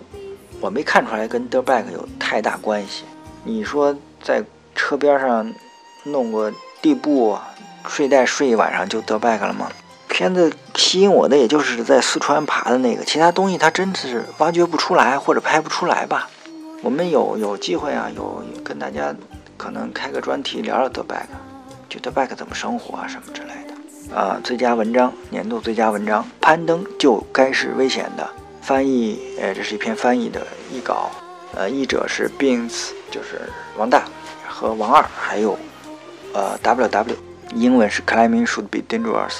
[0.60, 3.04] 我没看出来跟 Derback 有太大关系。
[3.44, 4.44] 你说在
[4.74, 5.52] 车边上
[6.04, 7.38] 弄个地布
[7.88, 9.70] 睡袋睡一晚上就 Derback 了吗？
[10.08, 16.28] 片子吸引我的也就是在四川爬的那个，其他东西它真是挖掘不出来或者拍不出来吧。
[16.82, 19.14] 我们有有机会啊，有跟大家
[19.56, 21.26] 可能开个专题聊聊 Derback，
[21.88, 24.16] 就 Derback 怎么生活啊什么之类的。
[24.16, 28.28] 啊，最佳文章，年度最佳文章，攀登就该是危险的。
[28.70, 31.10] 翻译，呃，这是一篇翻译的译稿，
[31.56, 33.40] 呃，译者是 Beans，就是
[33.76, 34.04] 王大
[34.46, 35.58] 和王二，还有
[36.32, 37.16] 呃 WW，
[37.56, 39.38] 英文是 Climbing should be dangerous，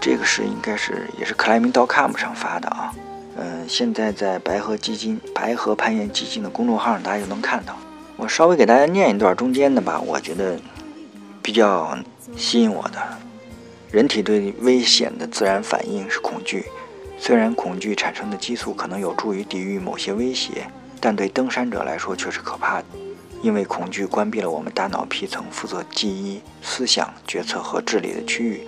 [0.00, 2.94] 这个是应该是也是 Climbing.com 上发的啊，
[3.36, 7.76] 嗯，现在在白河基金、白河攀岩基金的公众号上大家就能看到。
[8.16, 10.58] 我稍微给大家念一段中间的吧，我觉得
[11.42, 11.94] 比较
[12.38, 12.98] 吸引我的，
[13.90, 16.64] 人体对危险的自然反应是恐惧。
[17.24, 20.66] 虽然恐惧产生的激素可能有助于抵御某些威胁，
[20.98, 22.86] 但对登山者来说却是可怕的，
[23.42, 28.66] 因为恐惧关闭了我们大脑皮层负责记忆、思想、决策和智力的区域。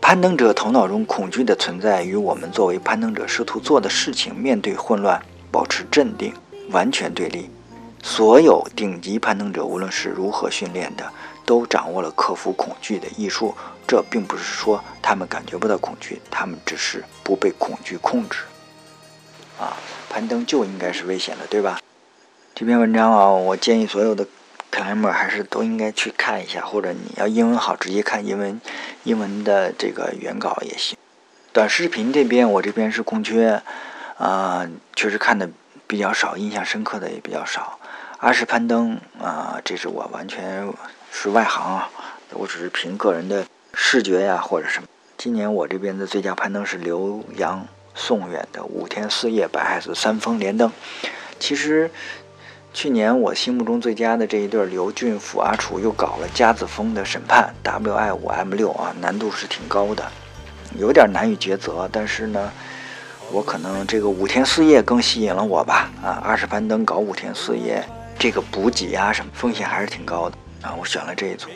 [0.00, 6.32] 攀登者头脑中恐惧的存在与我们作为攀登者试图做的事情——面对混乱、保持镇定——
[6.72, 7.50] 完全对立。
[8.02, 11.04] 所有顶级攀登者，无论是如何训练的，
[11.44, 13.54] 都掌握了克服恐惧的艺术。
[13.90, 18.38] 这并不是说他们感觉不到恐惧，他们只是不被恐惧控制。
[19.58, 19.76] 啊，
[20.08, 21.80] 攀登就应该是危险的，对吧？
[22.54, 24.24] 这篇文章啊，我建议所有的
[24.70, 28.60] climber 还是都应该去看一下，或者你要英文好，直接看英文
[29.02, 30.96] 英文的这个原稿也行。
[31.52, 33.60] 短视频这边我这边是空缺，
[34.18, 35.50] 啊，确实看的
[35.88, 37.80] 比较少，印象深刻的也比较少。
[38.18, 40.72] 阿式攀登啊，这是我完全
[41.10, 41.90] 是外行啊，
[42.34, 44.88] 我只是凭个人的视觉呀或者什么。
[45.16, 50.72] 今年我这边的最佳攀登是刘洋宋远的五天四夜白海子三峰连登。
[51.38, 51.90] 其实
[52.72, 60.10] 去年我心目中最佳的这一对刘俊甫阿楚又搞了夹子峰的审判 WI 五 M 六啊，难度是挺高的。
[60.78, 62.52] 有点难以抉择，但是呢，
[63.32, 65.90] 我可能这个五天四夜更吸引了我吧。
[66.00, 67.84] 啊，二十攀登搞五天四夜，
[68.18, 70.74] 这个补给啊什么风险还是挺高的啊。
[70.78, 71.48] 我选了这一组。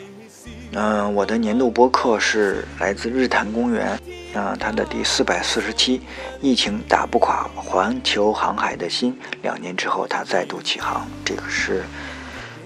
[0.77, 3.97] 嗯，我的年度播客是来自日坛公园，
[4.33, 6.01] 啊，它的第四百四十七，
[6.41, 11.07] 疫情打不垮环球航海的心，两年之后它再度起航。
[11.23, 11.81] 这个是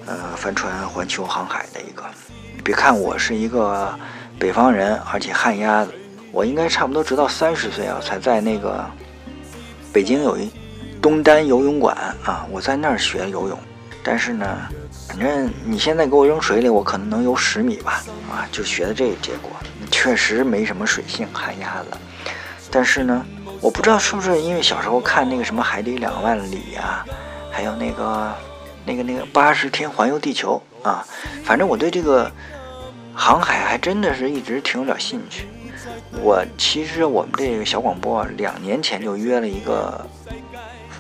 [0.08, 2.04] 呃帆船环球航海的一个。
[2.64, 3.94] 别看我是一个
[4.40, 5.94] 北方人，而且旱鸭子。
[6.32, 8.84] 我应该差不多直到三十岁啊，才在那个
[9.94, 10.50] 北京有一
[11.00, 13.60] 东单游泳馆啊，我在那儿学游泳。
[14.04, 14.58] 但是呢，
[15.08, 19.52] 反正你现在给我扔水里，我可能能游十米吧，啊，就学的这个结果，
[19.92, 21.98] 确实没什么水性，旱鸭子。
[22.72, 23.26] 但是呢，
[23.62, 27.06] 我不知道是不是因为小时候看那个什么《海底两万里》呀，
[27.52, 28.36] 还有那个
[28.86, 31.06] 那个那个八十天环游地球啊，
[31.44, 32.32] 反正我对这个
[33.14, 35.48] 航海还真的是一直挺有点兴趣。
[36.22, 40.06] 我其实我们这个小广播两年前就约了一个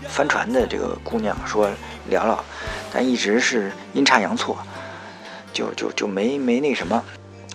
[0.08, 1.70] 帆船的这个姑娘说
[2.10, 2.44] 聊聊，
[2.92, 4.58] 但一直是阴差阳错，
[5.54, 7.04] 就就就没没那什么。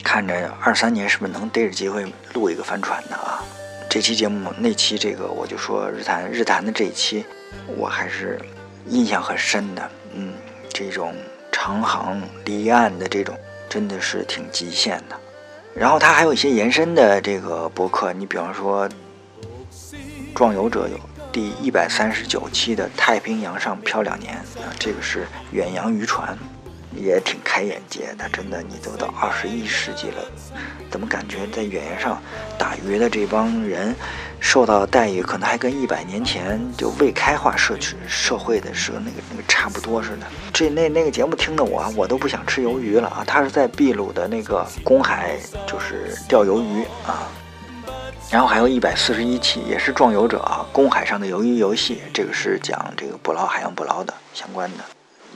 [0.03, 3.43] 看着二三年是不是能逮着机会录一个帆船的啊？
[3.88, 7.25] 这期节目那期这个我就说日坛日坛的这一期，
[7.77, 8.40] 我还是
[8.88, 9.90] 印象很深的。
[10.14, 10.35] 嗯，
[10.73, 11.14] 这种
[11.51, 13.35] 长航离岸的这种
[13.69, 15.17] 真的是挺极限的。
[15.75, 18.88] 然后它还有一些延伸的这个博客，你比方说
[20.35, 20.99] 《壮游者》有
[21.35, 26.38] 第一百三十九期的《太平洋上漂两年》啊，这个是远洋渔船，
[26.94, 28.29] 也挺开眼界的。
[28.29, 30.25] 真的，你都到二十一世纪了，
[30.92, 32.23] 怎么感觉在远洋上
[32.57, 33.97] 打鱼的这帮人？
[34.38, 40.27] 受到的待遇可能还跟一百年前就未开化社区社会的时候那个那个差不多似的。
[40.53, 43.25] 这那那个节目听的我我都不想吃鱿鱼了啊！
[43.27, 47.27] 他是在秘鲁的那个公海，就是钓鱿鱼啊。
[48.35, 54.79] 然后还有一百四十一期也是壮游者啊，公海上的鱿鱼游戏，这个是讲这个捕捞海洋捕捞的相关的。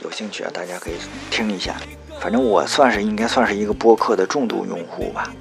[0.03, 0.95] 有兴趣啊，大家可以
[1.31, 1.77] 听一下。
[2.19, 5.31] 反正我算是应该算是一个播客的重度用户吧。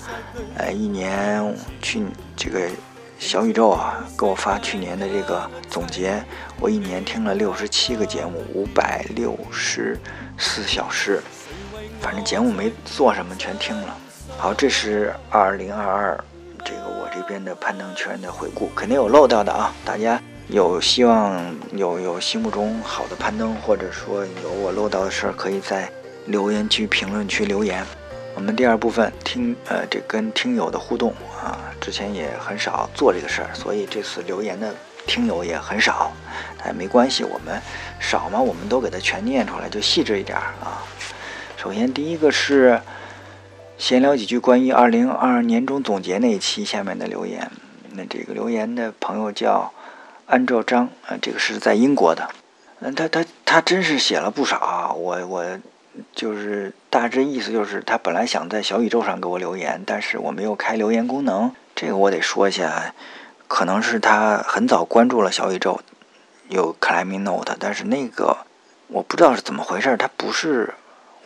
[0.56, 2.60] 呃，一年去这个。
[3.18, 6.22] 小宇宙啊，给我发去年的这个总结，
[6.60, 9.98] 我一年听了六十七个节目，五百六十
[10.38, 11.20] 四小时，
[12.00, 13.96] 反正节目没做什么，全听了。
[14.36, 16.24] 好，这是二零二二，
[17.18, 19.74] 这边的攀登圈的回顾，肯定有漏掉的啊。
[19.84, 25.90] 大家有希望有有心目中好的攀登，或者说有我漏到的事儿，可以在
[26.26, 27.84] 留言区评论区留言。
[28.36, 34.72] 我们第二部分听呃，这跟听友的互动啊，之前也很少做这个事儿，所以这次留言的
[35.04, 36.12] 听友也很少，
[36.62, 37.60] 哎，没关系，我们
[37.98, 40.86] 少嘛，我们都给它全念出来，就细致一点啊。
[41.56, 42.80] 首先第一个是
[43.78, 47.50] 闲聊几句关于二零二二年终总结那一期下面的留言，
[47.92, 49.72] 那这个留言的朋友叫
[50.26, 52.28] 安照章啊，这个是在英国的，
[52.80, 55.58] 嗯，他他他真是写了不少啊，我我。
[56.14, 61.52] 就是大致意思就是，他本来想在小宇宙上给我留言，但是我没有开留言功能。
[61.74, 62.94] 这个我得说一下，
[63.48, 65.80] 可能是他很早关注了小宇宙，
[66.50, 68.36] 有 Climbing Note，但是那个
[68.86, 70.72] 我不知道是怎么回事，它不是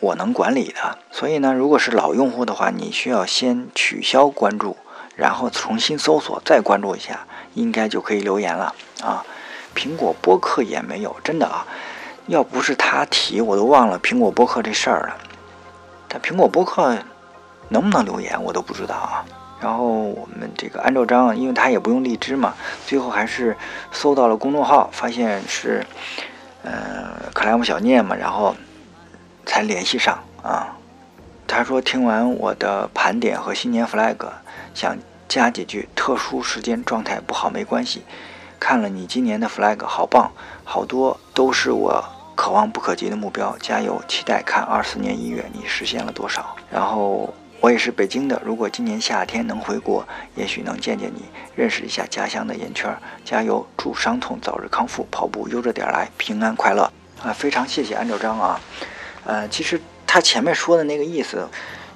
[0.03, 0.97] 我能管理的。
[1.11, 4.75] 所以呢，如果是老用户的话，你需要先取消关注，
[5.15, 9.25] 然后重新搜索再关注一下，应该就可以留言了啊。
[9.73, 11.65] 苹果播客也没有，真的啊。
[12.27, 15.17] 要不是他提，我都忘了苹果播客这事儿了。
[16.09, 16.97] 但苹果播客
[17.69, 19.23] 能不能留言，我都不知道啊。
[19.61, 22.53] 然后我们这个安照章，因为他也不用荔枝嘛，
[22.85, 23.55] 最后还是
[23.91, 25.85] 搜到了公众号，发现是
[26.63, 26.71] 呃
[27.33, 28.55] 克莱姆小念嘛，然后
[29.45, 30.77] 才联系上啊。
[31.47, 34.17] 他说听完我的盘点和新年 flag，
[34.73, 38.03] 想加几句：特殊时间状态不好没关系。
[38.59, 40.31] 看了你今年的 flag，好棒，
[40.63, 44.01] 好多都是我可望不可及的目标，加油！
[44.07, 46.55] 期待看二四年一月你实现了多少。
[46.71, 51.25] 然后我也是北京的，如果今年夏天能回国，也许能见见你，
[51.55, 52.95] 认识一下家乡的烟圈。
[53.25, 56.89] 加油，祝伤痛早日康复，跑步悠着点来，平安快乐
[57.21, 57.33] 啊！
[57.33, 58.59] 非常谢谢安兆章啊，
[59.25, 61.47] 呃，其实他前面说的那个意思，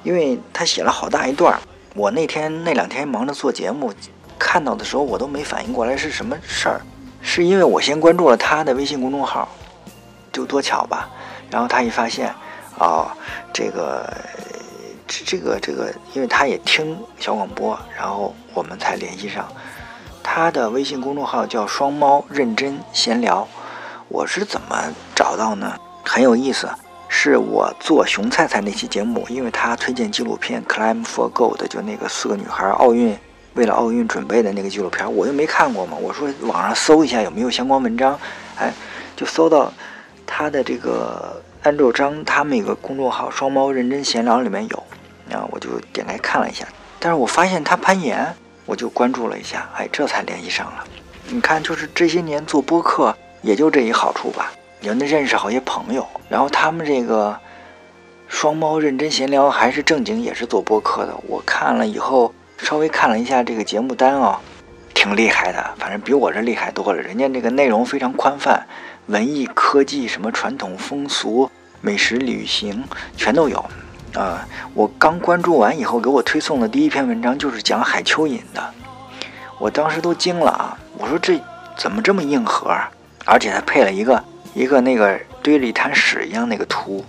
[0.03, 1.59] 因为他写了好大一段，
[1.95, 3.93] 我那天那两天忙着做节目，
[4.39, 6.81] 看到的时候我都没反应过来是什么事儿，
[7.21, 9.47] 是因为我先关注了他的微信公众号，
[10.31, 11.09] 就多巧吧，
[11.49, 12.33] 然后他一发现。
[12.79, 13.09] 哦，
[13.51, 14.07] 这个，
[15.07, 19.51] 这个这个，因为他也听小广播，然后我们才联系上。
[20.21, 23.47] 他的微信公众号叫“双猫认真闲聊”，
[24.09, 25.75] 我是怎么找到呢？
[26.05, 26.69] 很有意思，
[27.09, 33.17] 是我做熊菜菜那期节目，因为他推荐纪录片《Climb for Gold》，就那个四个女孩奥运
[33.53, 35.97] 为了奥运准备的那个纪录片，我又没看过嘛。
[35.99, 38.19] 我说网上搜一下有没有相关文章，
[38.57, 38.73] 哎，
[39.15, 39.71] 就搜到
[40.25, 41.41] 他的这个。
[41.63, 44.83] 安卓章他们一个公众号“双猫认真闲聊”里面有，
[45.27, 46.65] 然后我就点开看了一下，
[46.97, 48.25] 但是我发现他攀岩，
[48.65, 50.83] 我就关注了一下，哎，这才联系上了。
[51.27, 56.05] 你看，就是这些年做播客，也就这一好处吧，人家认识好些朋友。
[56.29, 57.37] 然后他们这个
[58.27, 61.13] “双猫认真闲聊”还是正经，也是做播客的。
[61.27, 64.39] 我看了以后，稍微看了一下这个节目单啊，
[64.93, 67.01] 挺厉害的，反正比我这厉害多了。
[67.01, 68.65] 人家这个内容非常宽泛。
[69.07, 71.49] 文艺、科技，什么传统风俗、
[71.79, 72.83] 美食、旅行，
[73.15, 73.63] 全都有。
[74.13, 78.73] 啊，我刚关注完以后，给我推送的第一篇文章就是讲海蚯蚓的，
[79.59, 80.77] 我当时都惊了啊！
[80.97, 81.39] 我说这
[81.77, 82.75] 怎么这么硬核？
[83.25, 84.23] 而且还配了一个
[84.57, 87.05] 一个那个堆了一滩屎一样那个图。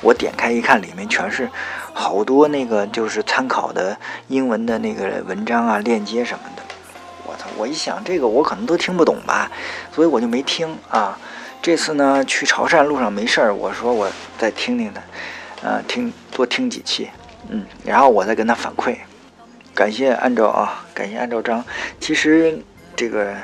[0.00, 1.48] 我点开一看，里面全是
[1.92, 6.62] 好多那个就是参考的英文的那个文章啊、链接什么的。
[7.24, 7.46] 我操！
[7.56, 9.48] 我一想这个我可能都听不懂吧，
[9.94, 11.16] 所以我就没听啊。
[11.62, 15.00] 这次呢，去潮汕路上没事儿，我说我再听听他，
[15.62, 17.08] 呃，听多听几期，
[17.50, 18.96] 嗯，然后我再跟他反馈。
[19.74, 21.62] 感谢按照啊，感谢按照章。
[22.00, 22.58] 其实
[22.96, 23.36] 这个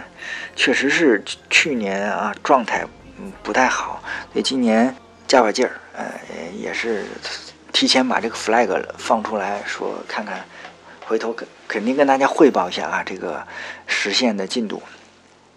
[0.56, 2.84] 确实是去年啊状态
[3.18, 4.02] 嗯不太好，
[4.32, 4.94] 所以今年
[5.26, 6.04] 加把劲儿，呃，
[6.56, 7.04] 也是
[7.72, 10.44] 提前把这个 flag 放出来说，看看
[11.06, 13.46] 回头肯肯定跟大家汇报一下啊这个
[13.86, 14.82] 实现的进度。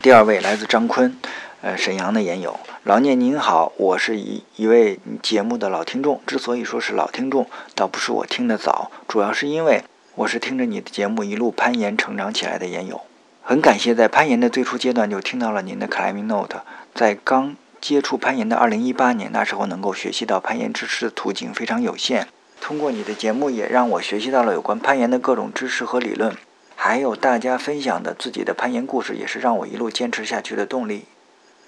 [0.01, 1.17] 第二位来自张坤。
[1.61, 6.21] 呃，沈阳的研友老聂您好，我是一一位节目的老听众。
[6.25, 9.83] 之所以说是老听众，倒不是我听得早，主要是因为
[10.15, 13.01] 我是听着你的节目一路攀岩成长起来的研友。
[13.43, 16.61] 很感谢在攀岩的最初阶段就听到了您的 Climbing Note，
[16.99, 22.27] 在刚接触攀岩的2018年，那时候能够学习到攀岩知识的途径非常有限。
[22.59, 26.35] 通过你的节目，也让我学习到了有关攀岩的各种知识和理论，
[26.75, 31.05] 还有大家分享的自己的攀岩故事，也是让我一路坚持下去的动力。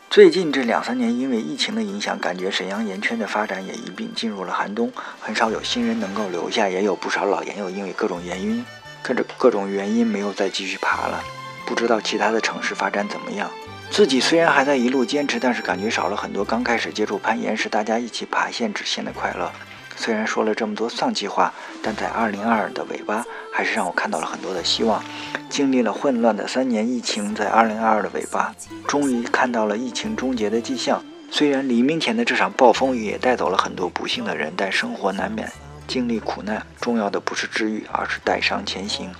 [0.09, 8.65] 最近这两三年，因为疫情的影响，感觉沈阳岩圈的发展也一并进入了寒冬，很少有新人能够留下，也有不少老岩友因为各种原因，
[9.01, 11.23] 跟着各种原因没有再继续爬了。
[11.65, 13.49] 不知道其他的城市发展怎么样？
[13.91, 19.51] 自己虽然还在一路坚持，但是感觉少了很多刚开始接触攀岩时大家一起爬线直线的快乐。
[19.97, 23.23] 虽然说了这么多丧气话，但在二零二的尾巴，
[23.53, 25.03] 还是让我看到了很多的希望。
[25.49, 28.55] 经历了混乱的三年疫情，在二零二二的尾巴，
[28.87, 31.03] 终于看到了疫情终结的迹象。
[31.29, 35.51] 虽然黎明前的这场暴风雨也带走了很多不幸的人，但生活难免
[35.91, 36.65] 经历苦难。
[36.79, 39.11] 重要的不是治愈，而是带伤前行。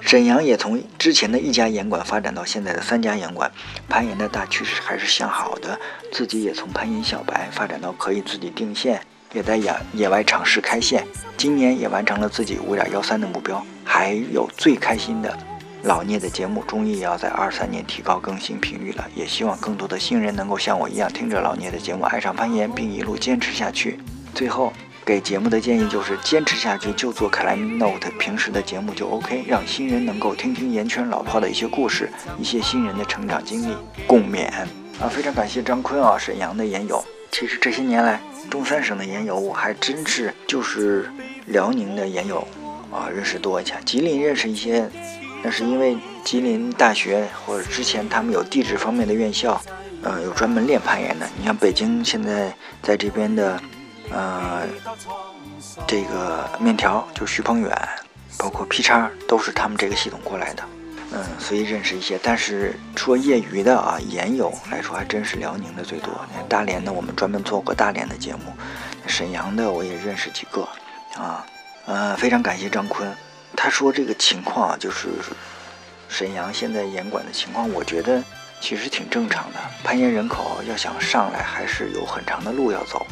[0.00, 3.50] 沈阳也从之前的一家严馆发展到现在的三家严馆，
[3.88, 5.76] 攀岩的大趋势还是向好的。
[6.12, 9.02] 自己也从攀岩小白发展到可以自己定线。
[9.32, 11.04] 也在野野外尝试开线，
[11.36, 13.64] 今年也完成了自己五点幺三的目标。
[13.82, 15.36] 还有最开心的，
[15.82, 19.08] 老聂的节目终于也要在二三年提高更新频率了。
[19.16, 23.98] 也希望更多的新人能够像我一样听着老聂的节目爱上攀岩，并一路坚持下去。
[24.34, 24.72] 最后
[25.04, 33.76] 给节目的建议就是坚持下去就做克莱米 Note，平时的节目就 OK，让新人能够听听岩圈老炮的一些故事，一些新人的成长经历，
[34.06, 34.46] 共勉
[35.00, 35.08] 啊！
[35.10, 37.04] 非常感谢张坤啊，沈阳的岩友。
[37.30, 38.20] 其实这些年来。
[38.50, 41.08] 东三省的研友，我还真是就是
[41.46, 42.46] 辽宁的研友
[42.90, 43.72] 啊，认识多一些。
[43.86, 44.86] 吉林认识一些，
[45.42, 49.58] 那是因为吉林大学或者之前他们有地质方面的院校，
[50.02, 51.26] 呃，有专门练攀岩的。
[51.38, 53.58] 你像北京现在在这边的，
[54.10, 54.66] 呃，
[55.86, 57.88] 这个面条就徐鹏远，
[58.36, 60.62] 包括 P 叉都是他们这个系统过来的。
[61.14, 66.08] 嗯，所以认识一些，但是说业余的啊，研友来说，还真是辽宁的最多。
[66.48, 68.52] 大连的，我们专门做过大连的节目。
[69.06, 70.66] 沈阳的我也认识几个，
[71.16, 71.44] 啊，
[71.84, 73.14] 呃，非常感谢张坤，
[73.54, 75.10] 他说这个情况就是
[76.08, 78.22] 沈阳现在严管的情况，我觉得
[78.60, 79.58] 其实挺正常的。
[79.84, 83.06] 攀岩人口要想上来，还是有很长的路要走，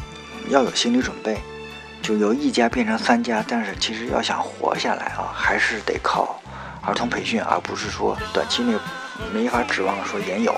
[0.49, 1.37] 要有心理准备。
[2.01, 6.41] 就由一家变成三家，但是其实要想活下来啊，还是得靠
[6.81, 8.75] 儿童培训，而不是说短期内
[9.31, 10.55] 没法指望说研有。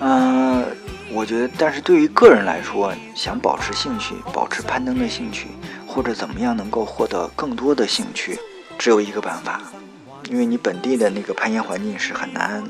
[0.00, 0.64] 嗯，
[1.10, 5.48] 我觉得，但是对于个人来说，想保持兴趣，保持攀登的兴趣，
[5.86, 8.40] 或者怎么样能够获得更多的兴趣，
[8.78, 9.60] 只有一个办法，
[10.30, 12.64] 因为你本地的那个攀岩环境是很难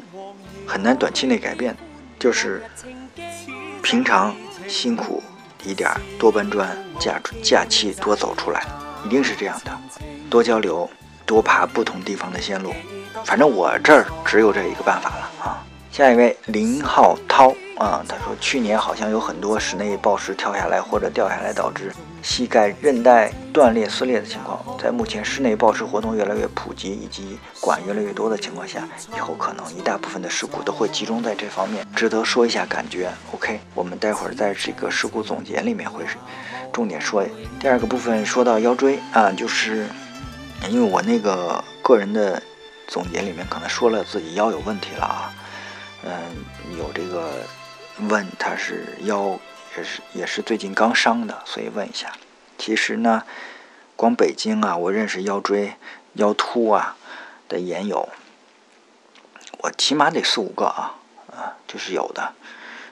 [0.67, 1.77] 很难短期内改变，
[2.19, 2.61] 就是
[3.83, 4.35] 平常
[4.67, 5.23] 辛苦
[5.65, 6.69] 一点，多搬砖，
[7.01, 8.65] 假假期多走出来，
[9.05, 9.73] 一定是这样的，
[10.29, 10.89] 多交流，
[11.25, 12.75] 多爬不同地方的线路，
[13.25, 15.65] 反正我这儿只有这一个办法了啊。
[15.91, 17.55] 下一位林浩涛。
[17.77, 33.11] 啊，他说去年好像有很多室内抱石跳下来或者掉下来导致膝盖韧带断裂撕裂的情况，在目前室内抱石活动越来越普及以及管越来越多的情况下，以后可能一大部分的事故都会集中在这方面，值得说一下感觉。
[33.33, 36.05] OK，我们待会儿在这个事故总结里面会
[36.73, 37.25] 重点说。
[37.59, 39.87] 第二个部分说到腰椎啊，就是
[40.71, 42.41] 因为我那个个人的
[42.87, 45.35] 总结里面可能说了自己腰有问题了啊。
[46.07, 46.13] 嗯，
[46.79, 47.31] 有这个
[47.99, 49.39] 问他是腰
[49.77, 52.13] 也是也是最近刚伤的，所以问一下。
[52.59, 53.23] 其实呢，
[53.97, 55.75] 光北京啊，我认识腰椎、
[56.15, 56.97] 腰突啊
[57.49, 58.09] 的研友，
[59.59, 60.95] 我起码得四五个啊
[61.31, 62.35] 啊，就是有的。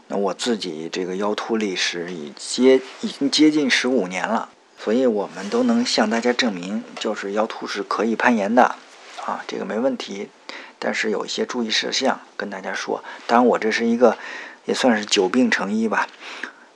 [0.08, 8.74] 那我自己这个腰突历史已接已经接近十五年了，所以我们都能向大家证明，就是腰突是可以攀岩的
[9.24, 10.28] 啊，这个没问题。
[10.78, 14.18] 但是有一些注意事项跟大家说，当然我这是一个
[14.64, 16.06] 也算是久病成医吧，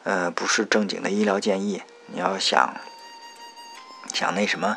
[0.04, 1.82] 呃，不是正经的医疗建议。
[2.06, 2.74] 你要想
[4.12, 4.76] 想那什么，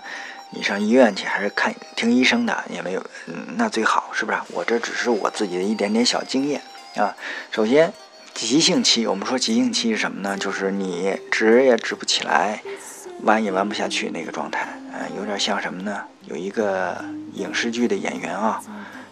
[0.51, 4.37] 你上医院去还是看听医生的也没有，嗯，那最好是不是？
[4.53, 6.61] 我这只是我自己的一点点小经验
[6.95, 7.15] 啊。
[7.51, 7.93] 首先，
[8.33, 10.37] 急性期，我们说急性期是什么呢？
[10.37, 12.61] 就是你直也直不起来，
[13.23, 16.03] 弯也弯不下去那个状态，嗯，有点像什么呢？
[16.25, 17.03] 有一个
[17.33, 18.61] 影视剧的演员啊。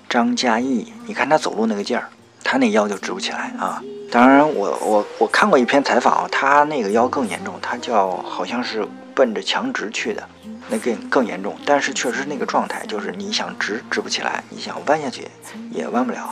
[0.09, 2.09] 张嘉译，你看他走路那个劲儿，
[2.49, 3.83] 他那腰就直不起来啊。
[4.09, 10.23] 当然，我我我看过一篇采访，他那个腰更严重，他叫好像是奔着墙直去的，
[10.69, 11.53] 那更更严重。
[11.65, 15.27] 但是确实那个状态就是你想直直不起来，你想弯下去
[15.71, 16.31] 也弯不了，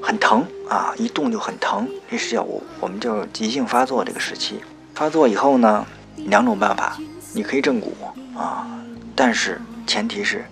[0.00, 1.88] 很疼啊，一动就很疼。
[2.08, 4.62] 这是叫我我们叫急性发作这个时期。
[4.94, 6.96] 发作以后呢，两种办法，
[7.34, 7.92] 你可以正骨
[8.36, 8.64] 啊，
[9.16, 10.44] 但是前提是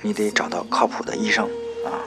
[0.00, 1.44] 你得找到靠谱的医生
[1.84, 2.00] 啊。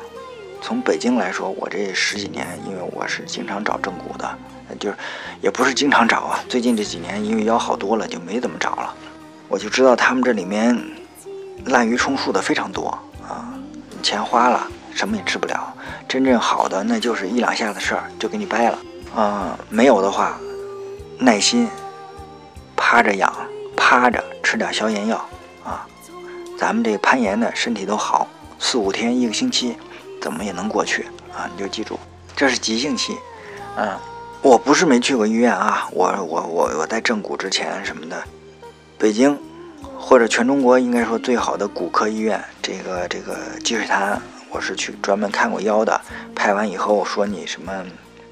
[0.61, 4.37] 从北京来说，我这十几年，因为我是经常找正骨的，
[4.79, 4.97] 就是
[5.41, 6.39] 也不是经常找啊。
[6.49, 8.93] 最近这几年，因为腰好多了，就没怎么找了。
[9.47, 10.77] 我就知道他们这里面
[11.65, 12.87] 滥竽充数的非常多
[13.25, 13.53] 啊，
[14.03, 15.73] 钱花了什么也治不了。
[16.07, 18.79] 真正好的，那就是一两下的事儿就给你掰了
[19.15, 19.57] 啊。
[19.69, 20.37] 没有的话，
[21.19, 21.69] 耐心
[22.75, 23.31] 趴着养，
[23.75, 25.17] 趴着吃点消炎药
[25.63, 25.87] 啊。
[26.57, 28.27] 咱们这攀岩的身体都好，
[28.59, 29.77] 四五天一个星期。
[30.21, 31.03] 怎么也能过去
[31.35, 31.49] 啊！
[31.51, 31.99] 你就记住，
[32.35, 33.15] 这是急性期。
[33.77, 33.97] 嗯，
[34.41, 38.23] 我不是没去过医院啊，我我我我在正骨之前什么的，
[38.97, 39.37] 北京
[39.97, 45.99] 或者全中国应该说最好的骨科医院，这个这个积水潭，我是去专门看过腰的。
[46.35, 47.71] 拍完以后说你什么，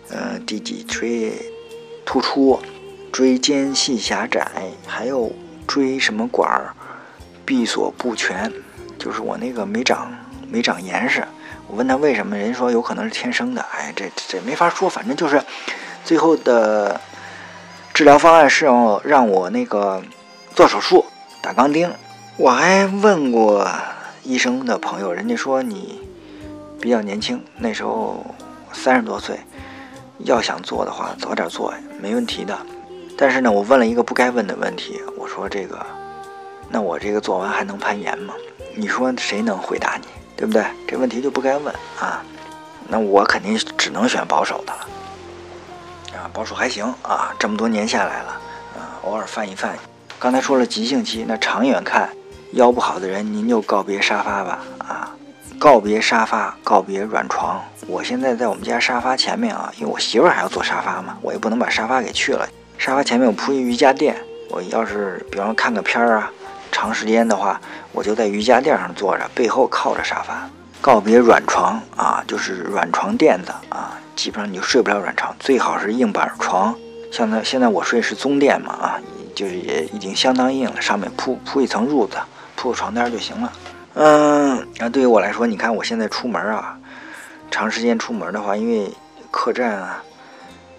[0.09, 1.33] 呃，第几椎
[2.05, 2.59] 突出，
[3.11, 4.47] 椎间隙狭窄，
[4.86, 5.31] 还有
[5.67, 6.73] 椎什么管儿
[7.45, 8.51] 闭锁不全，
[8.97, 10.11] 就是我那个没长
[10.49, 11.23] 没长严实。
[11.68, 13.61] 我问他为什么，人说有可能是天生的。
[13.61, 15.41] 哎，这这没法说，反正就是
[16.03, 16.99] 最后的
[17.93, 20.01] 治疗方案是要让我那个
[20.53, 21.05] 做手术
[21.41, 21.91] 打钢钉。
[22.38, 23.68] 我还问过
[24.24, 26.01] 医生的朋友，人家说你
[26.80, 28.24] 比较年轻，那时候
[28.72, 29.39] 三十多岁，
[30.20, 32.57] 要想做的话早点做没问题的。
[33.18, 35.84] 但是呢，我问了一个不该问的问题，我说这个，
[36.70, 38.34] 那我这个做完还能攀岩吗？
[38.76, 40.07] 你说谁能回答你？
[40.36, 40.65] 对不对？
[40.88, 42.23] 这问题就不该问啊。
[42.88, 44.88] 那我肯定只能选保守的了。
[46.17, 48.29] 啊，保守还行啊，这么多年下来了，
[48.75, 49.75] 啊，偶尔犯一犯。
[50.19, 52.09] 刚才说了急性期，那长远看，
[52.51, 54.59] 腰不好的人，您就告别沙发吧。
[54.77, 55.11] 啊，
[55.59, 57.61] 告别沙发，告别软床。
[57.88, 62.47] 我现在在我们家沙发前面啊，因为我媳妇还要坐沙发嘛，我也不能把沙发给去了。
[62.77, 64.15] 沙发前面我铺一瑜伽垫，
[64.49, 66.31] 我要是比方看个片儿啊。
[66.76, 67.57] 长时间的话，
[67.93, 70.45] 我就在瑜伽垫上坐着，背后靠着沙发，
[70.82, 76.76] 告别软床啊，就是软床垫子啊，基本上你就睡不了软床，最好是硬板床。
[77.13, 78.99] 像那现在我睡是棕垫嘛啊，
[79.34, 82.17] 就是也已经相当硬了，上面铺铺一层褥子，
[82.57, 83.53] 铺个床单就行了。
[83.93, 86.78] 嗯，那对于我来说，你看我现在出门啊，
[87.49, 88.93] 长时间出门的话，因为
[89.32, 90.03] 客栈啊，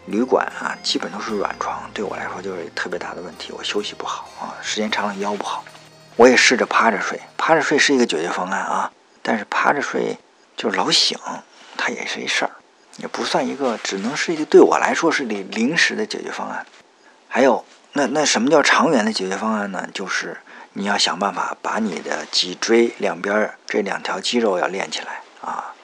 [0.04, 3.50] 旅馆啊，基本都是软床，对我来说就是特别大的问题。
[3.56, 5.64] 我休息不好啊，时间长了腰不好。
[6.16, 8.90] 我也试着趴着睡，趴着睡是一个解决方案啊，
[9.22, 10.16] 但是趴着睡
[10.56, 11.18] 就是老醒，
[11.76, 12.52] 它也是一事儿，
[12.96, 16.64] 也不算一个，只能是一个对我来说是临临时的解决方案。
[17.28, 17.62] 还有，
[17.92, 19.86] 那那什么叫长远的解决方案呢？
[19.92, 20.38] 就是
[20.72, 25.74] 你要想办法把你的脊椎两边这两条肌肉要练起来啊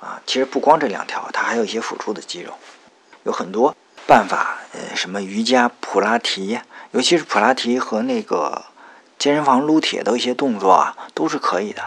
[0.00, 0.20] 啊！
[0.26, 2.52] 其实不光这两条，它还有一些辅助的肌肉，
[3.22, 3.76] 有很多
[4.08, 6.58] 办法，呃，什么瑜伽、普拉提，
[6.90, 8.64] 尤其是普拉提和那个。
[9.22, 11.80] 健身房撸铁的一些动作啊，都是可以的，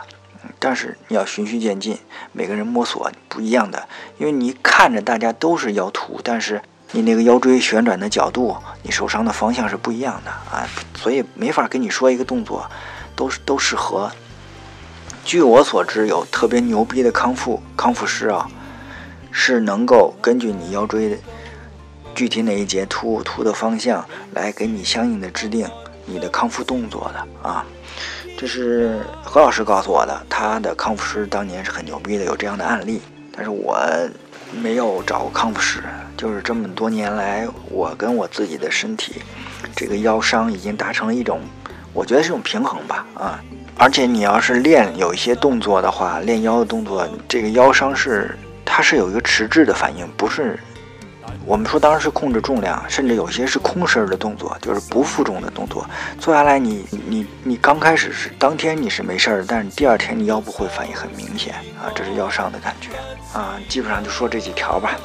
[0.57, 1.99] 但是你要循序渐进，
[2.31, 6.61] 每个人摸索不一样的，因为你看着大家都是腰突，但是
[6.93, 10.65] 你那个腰椎旋转的角度，你受伤的方向是不一样的啊，
[10.95, 12.71] 所以没法跟你说一个动作
[13.17, 14.09] 都是都适合。
[15.25, 18.47] 据我所知，有特别牛逼的康复康复师啊，
[19.29, 21.17] 是能够根据你腰椎的
[22.15, 25.69] 具体哪一节突突的方向来给你相应的制定。
[26.05, 27.65] 你的康复动作的啊，
[28.37, 30.25] 这是何老师告诉我的。
[30.29, 33.01] 他的康复师当年是很牛逼的，有这样的案例。
[33.35, 33.77] 但是我
[34.61, 35.83] 没有找过康复师，
[36.15, 39.15] 就是这么多年来，我跟我自己的身体，
[39.75, 41.41] 这个腰伤已经达成了一种，
[41.91, 43.43] 我觉得是一种平衡吧啊。
[43.77, 50.57] 而且你要是练有一些动作的话，练腰的动作，这个腰伤是它是有一个迟滞的反应，不是。
[51.45, 55.87] 我们说当然是控制重量，甚至有些是空身的动作，就是不负重的动作。
[56.19, 62.89] 做下来，你你你刚开始是当天你是没事儿，但是第二天你腰部会反应很明显啊，这是腰伤的感觉
[63.37, 63.59] 啊。
[63.69, 64.97] 基本上就说这几条吧。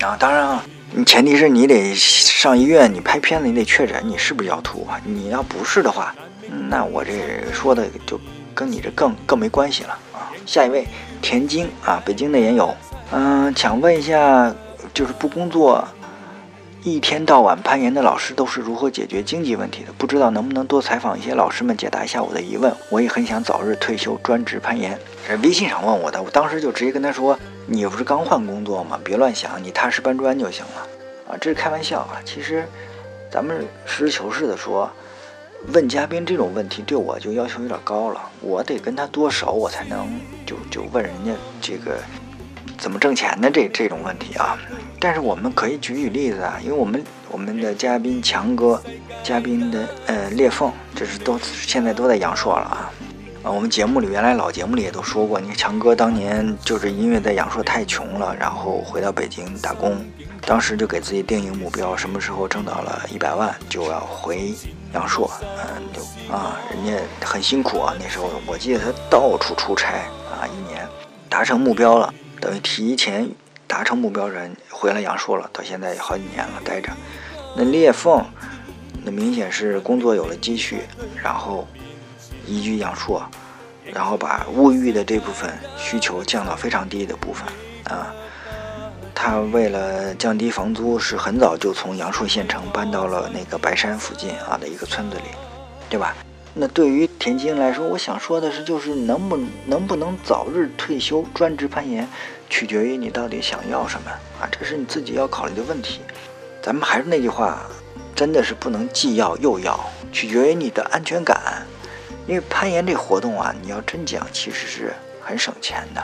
[0.00, 5.00] 啊，当然啊，你前提是你得上医院，你拍片子你得确诊你是不是腰突啊。
[5.04, 6.12] 你要不是的话，
[6.68, 7.12] 那我这
[7.52, 8.18] 说的就
[8.52, 10.34] 跟你这更更没关系了啊。
[10.44, 10.84] 下一位
[11.22, 12.74] 田京啊，北京的也有，
[13.12, 14.52] 嗯，想问一下。
[14.94, 15.84] 就是不工作，
[16.84, 19.92] 一天到晚攀岩的老师都是如何解决经济问题的？
[19.98, 22.72] 不知道能不能多采访一些老师们，解答一下我的疑问。
[22.90, 24.96] 我也很想早日退休，专职攀岩。
[25.26, 27.36] 这微信上问我的，我当时就直接跟他说
[27.66, 28.96] ：“你不是刚换工作吗？
[29.02, 30.86] 别乱想，你踏实搬砖就行了。”
[31.34, 32.22] 啊，这是开玩笑啊。
[32.24, 32.64] 其实，
[33.32, 34.88] 咱们实事求是的说，
[35.72, 38.20] 问嘉宾这种问题对我就要求有点高了。
[38.40, 40.08] 我得跟他多熟，我才能
[40.46, 41.98] 就就问人家这个。
[42.76, 44.58] 怎么挣钱的这这种问题啊？
[45.04, 48.82] 但是我们可以举举例子啊，因为我们我们的嘉宾强哥，
[49.22, 52.90] 嘉宾的呃裂缝，这是都现在都在阳朔了啊
[53.42, 53.50] 啊！
[53.50, 60.02] 我们节目里原来老节目里也都说过，你强哥当年就是因为在阳朔太穷了，然后回到北京打工，
[60.46, 64.54] 当时就给自己定一个目标，什么时候挣到了一百万就要回
[64.94, 66.00] 阳朔，嗯，就
[66.34, 69.96] 啊，人家很辛苦啊，那时候我记得他到处出差
[70.32, 70.88] 啊，一年
[71.28, 72.14] 达成目标了。
[72.40, 73.26] 等于提前
[73.66, 76.92] 达成目标人回来阳朔了，到现在好几年了待着。
[77.56, 78.24] 那裂缝，
[79.04, 80.80] 那明显是工作有了积蓄，
[81.22, 81.66] 然后
[82.46, 83.24] 移居阳朔，
[83.84, 87.46] 然后把物欲的这部分需求降到非常低的部分
[87.96, 88.12] 啊。
[89.14, 95.22] 他为了降低房租，是很早就从阳朔县城搬到了那个白山附近啊的一个村子里，
[95.88, 96.14] 对吧？
[96.52, 102.08] 那对于田青来说，我想说的是，就是能不能不能早日退休，专职攀岩。
[102.48, 106.00] 取决于你到底想要什么啊，这是你自己要考虑的问题。
[106.62, 107.60] 咱们还是那句话，
[108.14, 109.78] 真的是不能既要又要，
[110.12, 111.62] 取决于你的安全感。
[112.26, 116.02] 因为攀岩这活动啊，你要真讲，其实是很省钱的。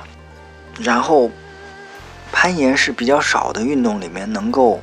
[0.81, 1.31] 然后，
[2.31, 4.81] 攀岩是比较少的运动里面能够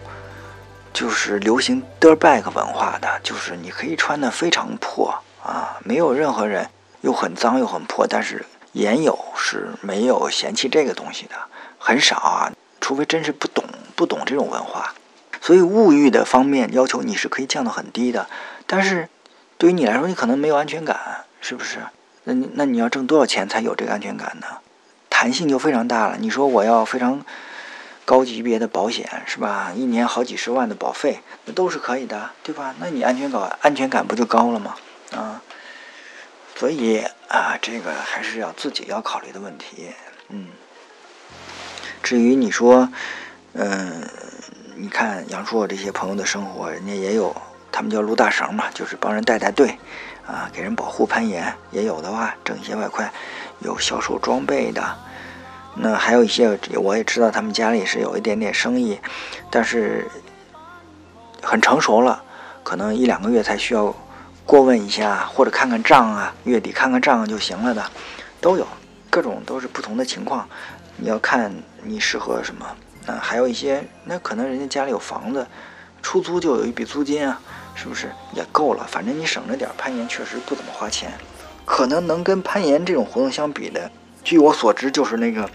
[0.91, 6.67] 就是流行 dirt bag 文化的，就是你可以穿的非常破啊，没有任何人
[7.01, 8.43] 又很脏又很破，但是。
[8.73, 11.35] 岩友是没有嫌弃这个东西的，
[11.77, 13.63] 很少啊，除非真是不懂
[13.95, 14.93] 不懂这种文化。
[15.41, 18.27] 所以物欲的方面要求你是可以降到很低的，
[18.65, 19.07] 但是
[19.57, 21.79] 对于你来说，你可能没有安全感，是不是？
[22.25, 24.47] 那你那你要挣多少钱才有这个安全感呢？
[25.09, 26.17] 弹性就非常大了。
[26.19, 27.25] 你说我要非常
[28.03, 29.71] 高级别的保险是吧？
[29.73, 32.75] 一年好几十万的保费，那都是可以的，对吧？
[32.79, 34.75] 那你安全感安全感不就高了吗？
[35.15, 35.41] 啊？
[36.55, 39.91] 所以啊，这个还是要自己要考虑的问题。
[40.29, 40.47] 嗯，
[42.01, 42.89] 至于你说，
[43.53, 44.07] 嗯，
[44.75, 47.35] 你看杨硕这些朋友的生活，人家也有，
[47.69, 49.77] 他们叫撸大绳嘛，就是帮人带带队，
[50.25, 53.11] 啊，给人保护攀岩，也有的话挣一些外快，
[53.59, 54.81] 有销售装备的。
[55.75, 58.97] 那还有一些，我也知道他们家里是有一点点生意，
[59.51, 60.07] 但是
[61.43, 62.23] 很成熟了，
[62.63, 63.93] 可能一两个月才需要。
[64.47, 67.83] 过问一下，或者看看账啊，月底看看账就行了的，
[68.39, 68.65] 都有，
[69.09, 70.47] 各种都是不同的情况，
[70.95, 72.65] 你要看你适合什么
[73.05, 75.45] 那还有一些，那可能人家家里有房子，
[76.01, 77.37] 出租就有一笔租金啊，
[77.75, 78.87] 是不是也够了？
[78.89, 81.11] 反正你省着点，攀岩确实不怎么花钱。
[81.65, 83.91] 可能能跟攀岩这种活动相比的，
[84.23, 85.49] 据我所知就是那个，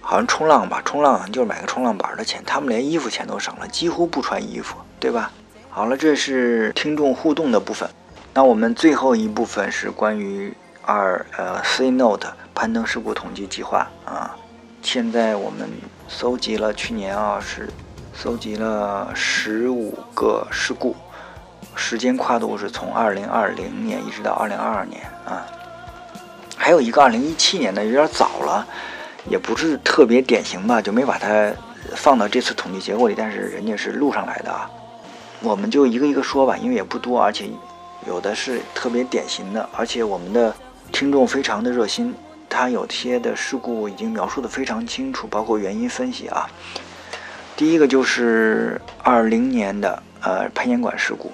[0.00, 5.32] 好像冲浪吧，冲浪就是买个冲浪板的钱，他们连衣服钱都省了，几乎不穿衣服，对吧？
[5.68, 7.90] 好了，这是听众互动的部分。
[8.36, 14.36] 那我们最后一部分是关于二呃 C Note 攀登事故统计计划啊。
[14.82, 15.70] 现在我们
[16.08, 17.70] 搜集了去年啊是
[18.12, 20.96] 搜集了十五个事故，
[21.76, 25.46] 时间跨度是从二零二零年一直到二零二二年啊。
[26.56, 28.66] 还有一个二零一七年的有点早了，
[29.30, 31.52] 也不是特别典型吧，就没把它
[31.94, 33.14] 放到这次统计结果里。
[33.16, 34.68] 但是人家是录上来的啊。
[35.40, 37.48] 我们就一个一个说吧，因为也不多，而且
[38.06, 40.54] 有的是特别典型的，而且我们的
[40.92, 42.14] 听众非常的热心，
[42.48, 46.48] 他有些的事故已经描述的非常清楚，包括原因分析啊。
[47.56, 51.32] 第一个就是二零年的呃攀岩馆事故，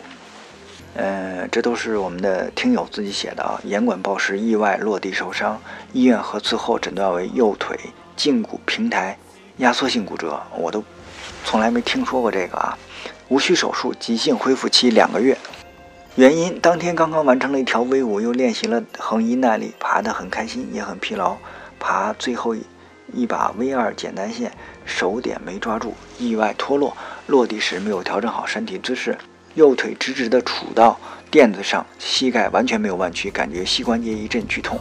[0.94, 3.60] 呃，这都是我们的听友自己写的啊。
[3.64, 5.60] 岩馆报时意外落地受伤，
[5.92, 7.78] 医院核磁后诊断为右腿
[8.16, 9.16] 胫骨平台
[9.56, 10.84] 压缩性骨折，我都
[11.44, 12.78] 从来没听说过这个啊。
[13.28, 15.38] 无需手术，急性恢复期两个月。
[16.16, 21.36] 原因：当天刚刚完成了一条 V 五，又练习了横移耐力，爬得很开心，也很疲劳。
[21.78, 22.62] 爬最后一
[23.14, 24.52] 一把 V 二简单线，
[24.84, 26.96] 手点没抓住，意外脱落。
[27.28, 29.16] 落地时没有调整好身体姿势，
[29.54, 30.98] 右腿直直地杵到
[31.30, 34.80] 垫子上，膝盖完全没有弯曲，感觉膝关节一阵剧痛。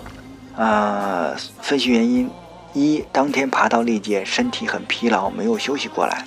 [0.57, 2.29] 啊，分析原因：
[2.73, 6.25] 一，当天爬到历届，身体很疲劳，没有休息过来。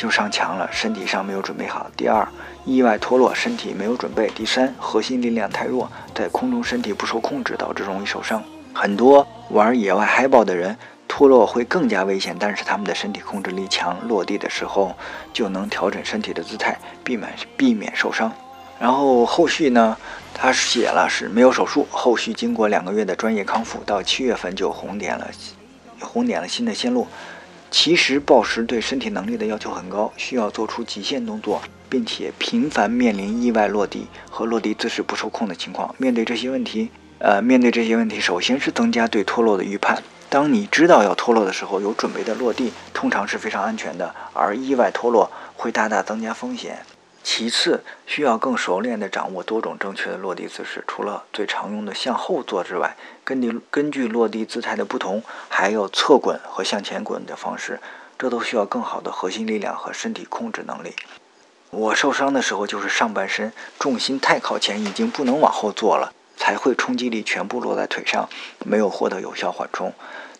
[0.00, 1.90] 就上墙了，身体上没有准备好。
[1.94, 2.26] 第二，
[2.64, 4.30] 意外脱落，身体没有准备。
[4.34, 8.42] 第三，核心力量太弱，在空中身体不受控制，导致容易受伤。
[8.72, 10.74] 很多玩野外嗨爆的人
[11.06, 14.96] 脱落会更加危险，但是他们的身体控制力强，落地的时候
[15.34, 18.32] 就能调整身体的姿态，避免避免受伤。
[18.78, 19.94] 然后后续呢，
[20.32, 25.30] 他写了是没有手术，后续经过两个月的专业康复，到七月份就红点了，
[26.00, 27.06] 红点了新的线路。
[27.70, 35.94] 其实暴食对身体能力的要求很高，需要做出极限动作，并且频繁面临意外落地和落地姿势不受控的情况。
[35.96, 40.02] 面对这些问题，呃，面对这些问题，首先是增加对脱落的预判。
[40.28, 46.78] 当你知道要脱落的时候，有准备的落地通常是非常安全的，而意外脱落会大大增加风险。
[47.22, 50.82] 其次，需要更熟练地掌握多种正确的落地姿势。
[50.86, 57.78] 除了最常用的向后坐之外，根据根据落地姿态的不同，还有侧滚和向前滚的方式，
[58.18, 60.94] 这都需要更好的核心力量和身体控制能力。
[61.70, 68.28] 我受伤的时候，就是上半身重心太靠前，已经不能往后坐了，才会冲击力全部落在腿上，
[68.64, 69.92] 没有获得有效缓冲。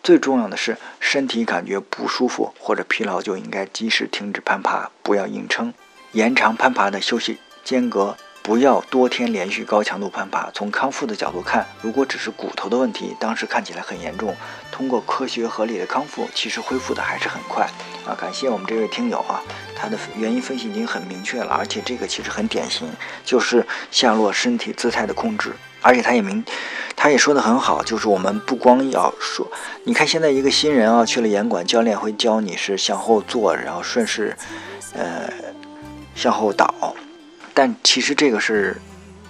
[0.03, 5.73] 最重要的是，身体感觉不舒服或者疲劳，就应该及时停止攀爬，不要硬撑。
[6.13, 10.51] 延长攀爬的休息间隔，不要多天连续高强度攀爬。
[10.51, 14.35] 从康复的角度看，如果只是骨头的问题，当时看起来很严重。
[14.71, 17.65] 通过科学合理的康复，其实恢复的还是很快
[18.05, 18.11] 啊！
[18.19, 19.41] 感谢我们这位听友啊，
[19.75, 22.89] 他的原因分析已经很明确了，而且这个其实很典型，
[23.23, 25.53] 就是下落身体姿态的控制。
[25.83, 26.43] 而且他也明，
[26.95, 29.49] 他也说的很好，就是我们不光要说，
[29.85, 34.35] 你看现在一个新人啊去了严管，教练会教你是向后坐，然后顺势，
[34.93, 35.31] 呃。
[36.15, 36.95] 向后倒，
[37.53, 38.75] 但其实这个是，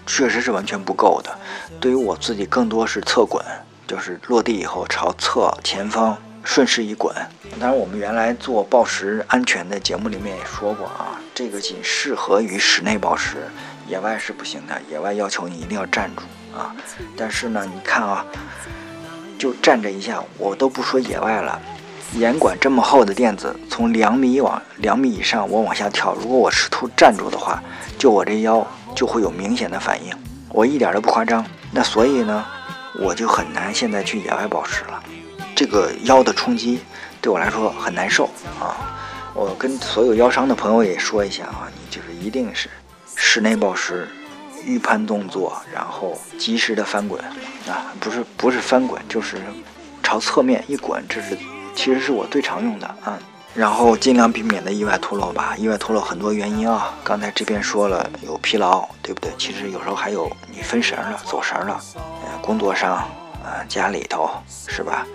[0.05, 1.38] 确实是完全不够的。
[1.79, 3.43] 对于我自己，更多是侧滚，
[3.88, 7.15] 就是落地以后朝侧前方顺势一滚。
[7.59, 13.38] 当然，我们原来做报时安全的节目里面也说过啊，这个仅适合于室内报时，
[13.88, 14.82] 野外是不行的。
[14.89, 16.23] 野外要求你一定要站住
[16.57, 16.75] 啊。
[17.15, 18.25] 但是呢，你看啊，
[19.38, 21.61] 就站着一下，我都不说野外了。
[22.14, 26.14] 严管这么厚的垫子，从两米往两米以上，我往下跳。
[26.16, 27.64] 如果我试图站住的话，
[27.97, 30.14] 就我这腰就会有明显的反应。
[30.49, 31.45] 我一点都不夸张。
[31.72, 32.45] 那所以呢，
[32.99, 35.01] 我就很难现在去野外报时了。
[35.55, 36.82] 这个腰的冲击
[37.22, 38.26] 对我来说很难受
[38.59, 38.76] 啊。
[39.34, 42.70] 我跟所有腰伤的朋友也说一下啊，你就是一定是
[43.16, 44.09] 室内报时，
[44.66, 47.24] 预判动作，然后及时的翻滚
[47.70, 49.38] 啊，不是不是翻滚，就是
[50.03, 51.38] 朝侧面一滚，这是。
[51.76, 53.17] 其实是我最常用的啊，
[53.53, 55.55] 然后尽量避免的意外脱落吧。
[55.57, 59.32] 意外脱落很多原因啊，刚才这边说了有疲劳，对不对？
[59.38, 63.07] 其实有时候还有你分神了、走神了，呃，工作上，
[63.43, 64.30] 呃，家里头
[64.67, 65.05] 是吧？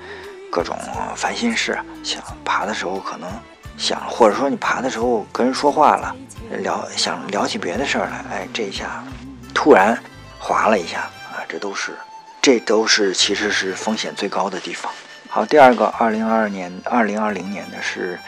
[0.51, 0.77] 各种
[1.15, 3.29] 烦心事，想爬的时候可能
[3.77, 6.17] 想，或者说你爬的时候跟人说话了，
[6.61, 9.05] 聊想聊起别的事儿来，哎，这一下
[9.53, 9.99] 突然
[10.39, 11.01] 滑了一下
[11.31, 11.93] 啊，这都是，
[12.41, 14.91] 这都是其实是风险最高的地方。
[15.37, 18.19] 好，第二个，二零二二年、二零二零年的是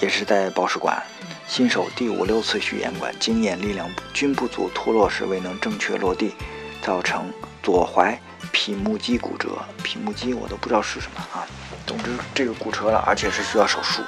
[0.00, 1.00] 也是在报使馆。
[1.46, 6.34] 新手第五六次去严管，经验力量均不足，脱落时未能正确落地，
[6.82, 8.18] 造成左踝
[8.50, 9.50] 脾目肌骨折。
[9.84, 11.46] 脾目肌我都不知道是什么啊，
[11.86, 14.02] 总之这个骨折了，而且是需要手术，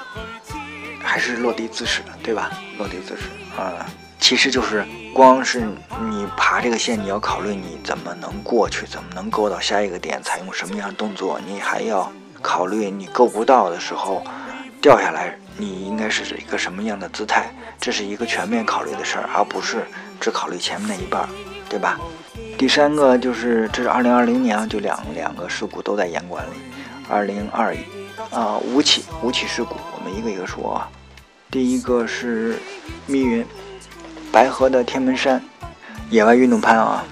[1.00, 2.50] 还是落地姿势，对吧？
[2.78, 3.86] 落地姿势啊，
[4.18, 5.60] 其实就是光是
[6.10, 12.12] 你爬这个线，你要考虑你怎么能过去，怎么能够到下一个点，采用什么样的动作，你还要
[12.42, 14.22] 考虑你够不到的时候
[14.80, 15.38] 掉下来。
[15.60, 17.50] 你应该是一个什么样的姿态？
[17.80, 19.84] 这是一个全面考虑的事儿，而不是
[20.20, 21.28] 只考虑前面那一半儿，
[21.68, 21.98] 对吧？
[22.56, 26.50] 第三个就是，这是二零二零年，就两两个事故都在严管里。
[27.08, 27.78] 二零二一
[28.30, 30.88] 啊，五起五起事故，我们一个一个说啊。
[31.50, 32.60] 第一个是
[33.06, 33.44] 密云
[34.32, 35.42] 白河的天门山
[36.10, 37.04] 野外运动攀啊，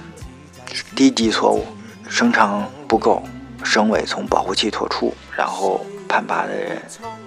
[0.95, 1.67] 低级错误，
[2.09, 3.23] 绳长不够，
[3.65, 5.85] 绳尾从保护器脱出，然后。
[6.09, 6.81] 攀爬的人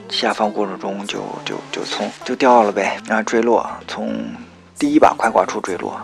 [0.10, 4.34] 下放过程中就就就从就掉了呗，然后坠落，从
[4.80, 6.00] 第一把快挂处坠落，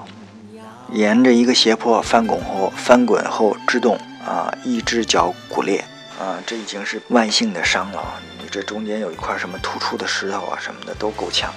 [0.92, 5.86] 沿着一个斜坡翻滚后翻滚后制动啊，一只脚骨裂
[6.20, 8.04] 啊，这已经是万幸的伤了。
[8.42, 11.50] 你这中间有一块什么突出的石头啊什么的都够呛，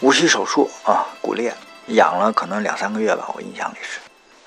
[0.00, 1.52] 无需手术啊，骨裂
[1.88, 3.98] 养了可能两三个月吧，我印象里是。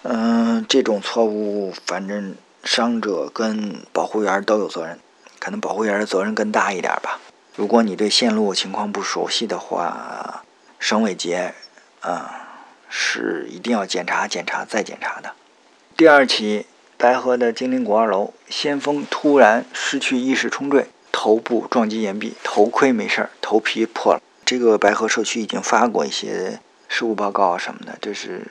[0.04, 5.00] 嗯，这种错误反正伤者跟保护员都有责任。
[5.40, 7.20] 可能保护员的责任更大一点吧。
[7.56, 10.44] 如果你对线路情况不熟悉的话，
[10.78, 11.56] 省尾结，
[12.02, 12.48] 啊，
[12.88, 15.34] 是一定要检查、检查再检查的。
[15.98, 24.22] 第二起，白河的金陵谷二楼，先锋突然失去意识冲坠，头部撞击岩壁，头盔没事儿，头皮破了。
[24.52, 28.46] 这个白河社区已经发过一些事故报告什么的，这是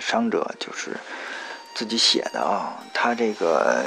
[0.00, 0.90] 伤者就是
[1.76, 3.84] 自己写的啊，他这个。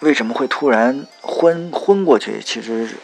[0.00, 2.42] 为什么会突然昏昏过去？
[2.44, 2.96] 其实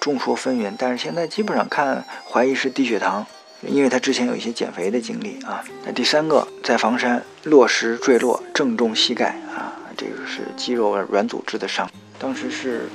[0.00, 3.26] 众说纷纭，但是现在基本上看怀疑是低血糖，
[3.60, 5.62] 因为他之前有一些减肥的经历啊。
[5.84, 11.86] 那第三个在房山落石坠落，正中膝盖啊，这个是肌肉软组织的伤。
[12.18, 12.88] 当时是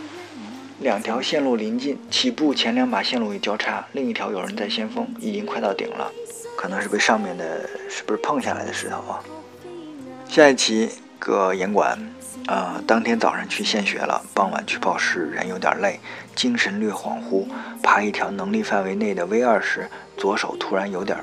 [0.79, 6.09] 两条线路临近，起步前两把线路有交叉，另一条有人在先锋，已经快到顶了，
[6.57, 9.19] 可能是被上面的是不是碰下来的石头啊？
[10.29, 11.97] 下一期个严管。
[12.47, 15.99] 呃，当天早上去献血了，傍晚去报时，人有点累，
[16.33, 17.45] 精神略恍惚。
[17.83, 21.15] 爬一条能力范围内的 V 二时，左手突然有点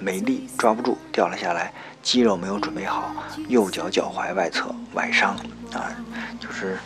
[0.00, 1.72] 没力，抓不住，掉了下来，
[2.02, 3.12] 肌肉没有准备好，
[3.48, 5.36] 右脚脚踝外侧崴伤
[5.74, 5.92] 啊，
[6.40, 6.78] 就是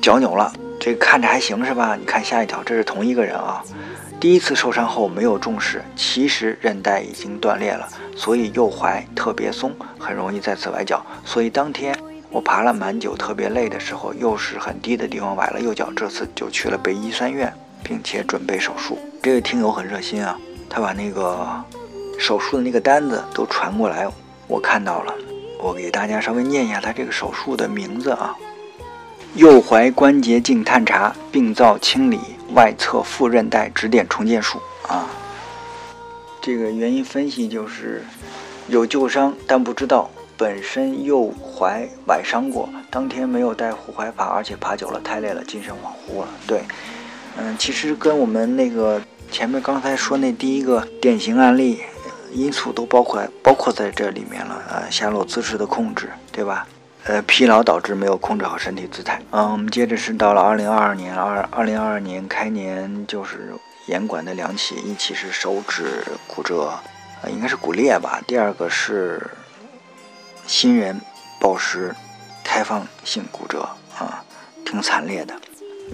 [0.00, 0.52] 脚扭了。
[0.80, 1.96] 这个看着还行是吧？
[1.96, 3.62] 你看下一条，这是同一个人啊。
[4.20, 11.04] 第一次受伤后没有重视，其实韧带已经断裂了，所以右踝特别松，很容易再次崴脚。
[11.24, 11.96] 所以当天。
[12.34, 17.52] 我爬了蛮久，特别累的时候，又是很低的地方崴了右脚，这次就去了北医三院，
[17.84, 18.98] 并且准备手术。
[19.22, 21.62] 这个听友很热心啊，他把那个
[22.18, 24.08] 手术的那个单子都传过来，
[24.48, 25.14] 我看到了，
[25.58, 28.34] 我给大家稍微念一下他这个手术的名字啊：
[29.34, 32.20] 右踝关节镜探查，病灶清理，
[32.54, 35.08] 外侧副韧带指点重建术啊。
[36.42, 38.04] 这个原因分析就是
[38.68, 40.10] 有旧伤，但不知道。
[40.36, 46.28] 本身右踝崴伤过，当天没有带护踝爬，而且爬久了太累了，精神恍惚了。
[46.46, 46.62] 对，
[47.36, 51.80] 嗯，其实跟我们那个前面刚才说那第一个典型案例
[52.32, 54.60] 因素都包括包括在这里面了。
[54.68, 56.66] 呃，下落姿势的控制，对吧？
[57.04, 59.20] 呃，疲劳导致没有控制好身体姿态。
[59.30, 63.54] 嗯，我们接着是到了二零二二年，二二零二二年开年就是
[63.86, 66.72] 严管的两起，一起是手指骨折，
[67.22, 68.20] 呃，应该是骨裂吧。
[68.26, 69.20] 第二个是。
[70.44, 71.00] 新人
[71.38, 71.94] 暴食，
[72.42, 73.60] 开放性骨折
[73.96, 74.22] 啊，
[74.66, 75.32] 挺惨烈的，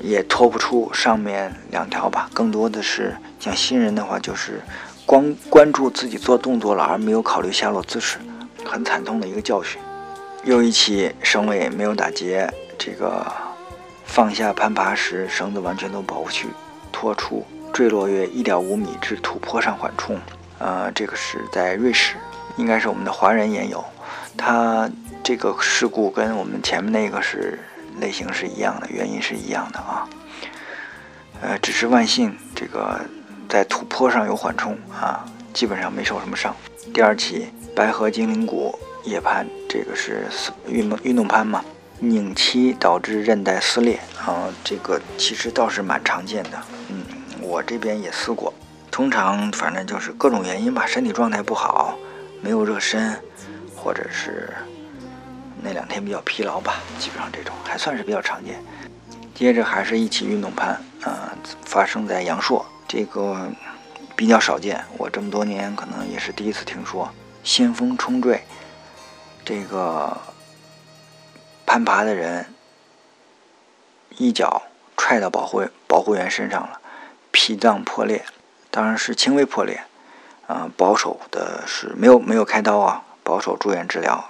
[0.03, 2.31] 也脱不出上面两条吧。
[2.33, 4.63] 更多的是像新人的话，就是
[5.05, 8.17] 光关注自己做动作了，而没有考虑下落姿势，
[8.65, 9.79] 很惨痛的一个教训。
[10.49, 13.31] 又一起绳尾没有打结，这个
[14.07, 16.49] 放下攀爬时绳子完全都保护去
[16.91, 20.19] 脱出，坠落约一点五米至土坡上缓冲。
[20.59, 22.15] 呃，这个是在瑞士，
[22.57, 23.85] 应该是我们的华人也有。
[24.39, 24.91] 他
[25.23, 27.59] 这个事故跟我们前面那个是
[28.01, 30.09] 类型是一样的，原因是一样的啊。
[31.43, 32.99] 呃，只是万幸这个
[33.51, 36.57] 在土坡上有缓冲啊，基本上没受什么伤。
[36.95, 38.75] 第二起白河精灵谷
[39.09, 40.27] 夜攀，这个是
[40.69, 41.65] 运动运动攀嘛，
[41.99, 46.63] 拧期导致韧带撕裂啊，这个其实倒是蛮常见的。
[46.89, 47.03] 嗯，
[47.41, 48.53] 我这边也撕过，
[48.91, 51.97] 通常反正就是各种原因吧，身体状态不好，
[52.43, 53.19] 没有热身。
[53.81, 54.53] 或者是
[55.63, 58.61] 那两天比较疲劳吧，基本上这种还算是比较常见。
[59.37, 60.71] 接着还是一起运动攀，
[61.05, 61.33] 啊，
[61.65, 63.49] 发生在阳朔，这个
[64.17, 67.09] 比较少见，我这么多年可能也是第一次听说
[67.45, 68.43] 先锋冲坠，
[69.49, 70.15] 这个
[71.65, 72.53] 攀爬的人
[74.19, 76.83] 一脚踹到保护保护员身上了，
[77.31, 78.27] 脾脏破裂，
[78.71, 79.85] 当然是轻微破裂，
[80.47, 84.29] 啊，保守的是没有没有开刀啊，保守住院治疗。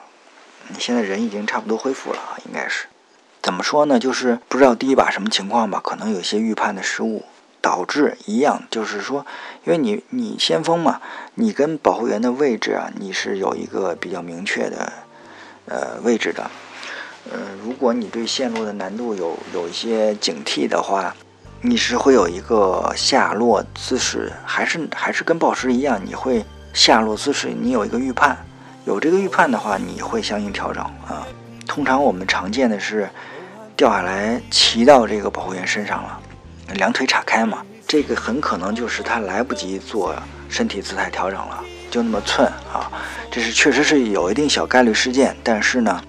[0.68, 2.86] 你现在人已经差不多恢复了，应该是。
[3.42, 3.98] 怎么说呢？
[3.98, 7.24] 就是不知道第一把什么情况吧，可能有些预判的失误。
[7.60, 9.26] 导致一样，就是说，
[9.64, 11.00] 因为你你先锋嘛，
[11.34, 14.92] 你跟保护员的位置啊，你是有一个比较明确的
[15.68, 16.50] 呃位置的。
[17.30, 21.14] 呃，如果你对线路的难度有有一些警惕的话，
[21.60, 28.36] 你是会有一个下落姿势，还是还是跟暴食一样，你会下落姿势，你有一个预判，
[28.86, 31.26] 有这个预判的话，你会相应调整啊。
[31.66, 33.08] 通常我们常见的是
[33.76, 36.20] 掉下来骑到这个保护员身上了。
[36.74, 40.14] 两腿岔开嘛，这个很可能就是他来不及做
[40.48, 42.90] 身体姿态调整了，就那么寸啊，
[43.30, 46.00] 这是确实是有一定小概率事件，但是呢，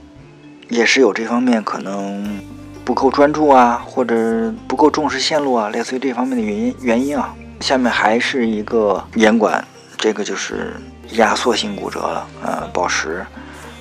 [0.69, 2.39] 也是有这方面可能
[2.83, 7.33] 不够专注啊，或者不够重视线路啊，类似于这方面的原因原因啊。
[7.61, 9.63] 下面还是一个严管，
[9.97, 10.73] 这个就是
[11.11, 13.25] 压缩性骨折了，呃，宝石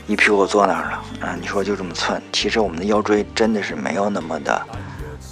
[0.06, 4.60] 一屁股坐那儿了，啊，你说就这么寸，其实我们的腰椎真的是没有那么的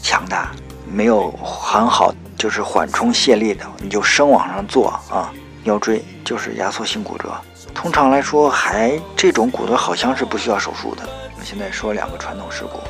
[0.02, 0.50] 强大。
[0.88, 5.34] 没有很好，就是缓冲卸力的，你就生往上坐啊，
[5.66, 7.30] 腰椎就是压缩性骨折。
[7.74, 11.02] 通常来说，还这种骨折好像是不需要手术的。
[11.32, 12.80] 我们现在说两个传统事故，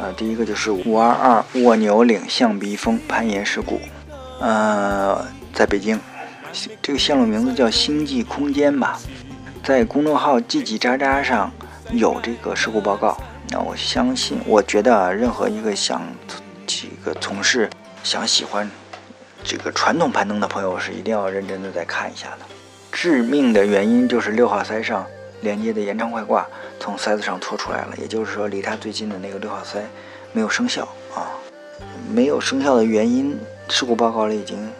[0.00, 3.80] 呃，第一个就是五二二卧牛岭象鼻峰攀岩事故，
[4.40, 5.98] 呃，在北京，
[6.80, 8.98] 这个线路名字叫星际空间吧，
[9.64, 11.50] 在公众号叽叽喳喳上
[11.90, 13.20] 有这个事故报告。
[13.50, 16.02] 那我相信，我觉得任何一个想。
[16.66, 17.68] 几个从事
[18.04, 18.70] 想喜欢
[19.48, 22.40] 这个传统攀登的朋友是一定要认真的再看一下的。
[22.92, 25.06] 致命的原因就是六号塞上
[25.40, 26.46] 连接的延长外挂
[26.78, 29.82] 从塞子上脱出来了，也就是说离它最近的那个六号塞
[30.32, 31.32] 没有生效啊。
[32.12, 33.40] 没有生效的原因，
[33.70, 34.70] 事故报告里已经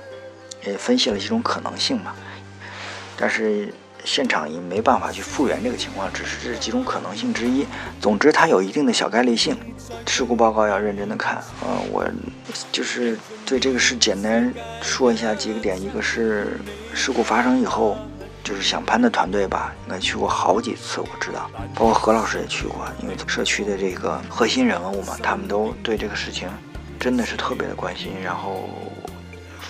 [0.67, 2.15] 也分析了几种可能性嘛，
[3.17, 3.73] 但是。
[4.05, 7.67] 现场也没办法去复原这个情况，只是这是几种可能性之一。
[8.01, 9.57] 总之，它有一定的小概率性。
[10.07, 11.37] 事故报告要认真的看。
[11.61, 12.09] 呃，我
[12.73, 15.81] 就是对这个事简单说一下几个点。
[15.81, 16.59] 一个是
[16.95, 17.97] 事故发生以后，
[18.43, 26.49] 就是想攀的团队吧，应该去过好几次，我知道，包括何老师也去过，因为社区的这个核心人物嘛，他们都对这个事情
[26.99, 28.13] 真的是特别的关心。
[28.23, 28.69] 然后。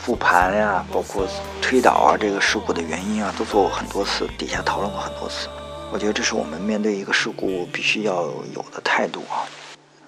[0.02, 1.26] 复盘呀，包括
[1.60, 5.48] 推导啊，这个事故的原因啊，都做过很多次，底下讨论过很多次。
[5.92, 8.22] 我觉得这是我们面对一个事故必须要
[8.54, 9.44] 有的态度啊。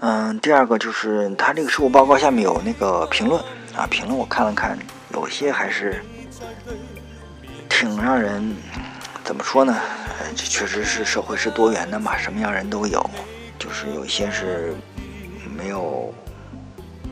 [0.00, 3.42] 嗯，第二个就是他这个事故报告下面有那个评论
[3.76, 4.78] 啊，评论我看了看，
[5.12, 6.02] 有些还是
[7.68, 8.56] 挺让人
[9.22, 9.76] 怎么说呢？
[10.34, 13.04] 这确实是社会是多元的嘛，什么样人都有，
[13.58, 14.74] 就是有一些是
[15.54, 16.14] 没有。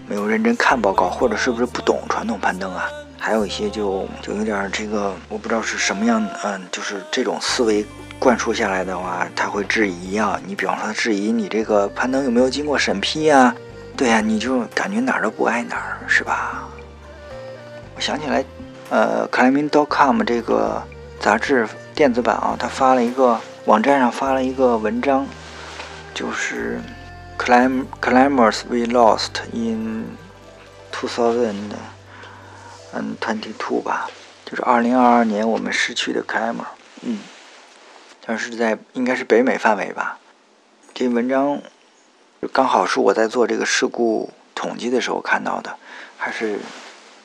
[0.09, 2.89] 没有认真看报告，或者是不是不懂传统攀登啊？
[3.19, 7.85] 还有一些就就有点这个，我不知道是什么样，嗯，就是这种思维
[8.19, 10.41] 灌输下来的话，他会质疑啊。
[10.47, 13.55] 你比方说质疑你这个攀登有没有经过审批呀？
[13.97, 16.67] 对呀，你就感觉哪儿都不挨哪儿，是吧？
[17.95, 18.43] 我想起来，
[18.89, 20.83] 呃，climbing.com 这个
[21.21, 25.27] 杂志电子版啊，他发了一个网站上发了一个文章，
[26.15, 26.81] 就是。
[27.39, 30.19] Climb climbers we lost in
[30.93, 31.73] two thousand
[32.93, 34.11] and twenty two 吧，
[34.45, 36.67] 就是二零二二年我们失去的 climber，
[37.01, 37.21] 嗯，
[38.27, 40.19] 但是在应该是北美范围吧。
[40.93, 41.63] 这文章
[42.53, 45.77] 刚好是我在做这个事故统计的时候看到的，
[46.19, 46.59] 还是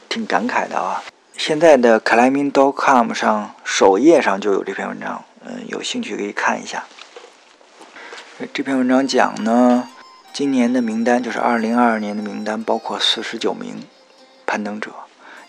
[0.08, 1.04] 挺感慨的啊。
[1.36, 6.86] 现在的 climbing.com 上首页上就有这篇文章，嗯，有兴趣可以看一下。
[8.54, 9.90] 这篇文章讲呢。
[10.34, 13.84] 今年的名单就是二零二二年的名单，包括四十九名
[14.48, 14.90] 攀登者，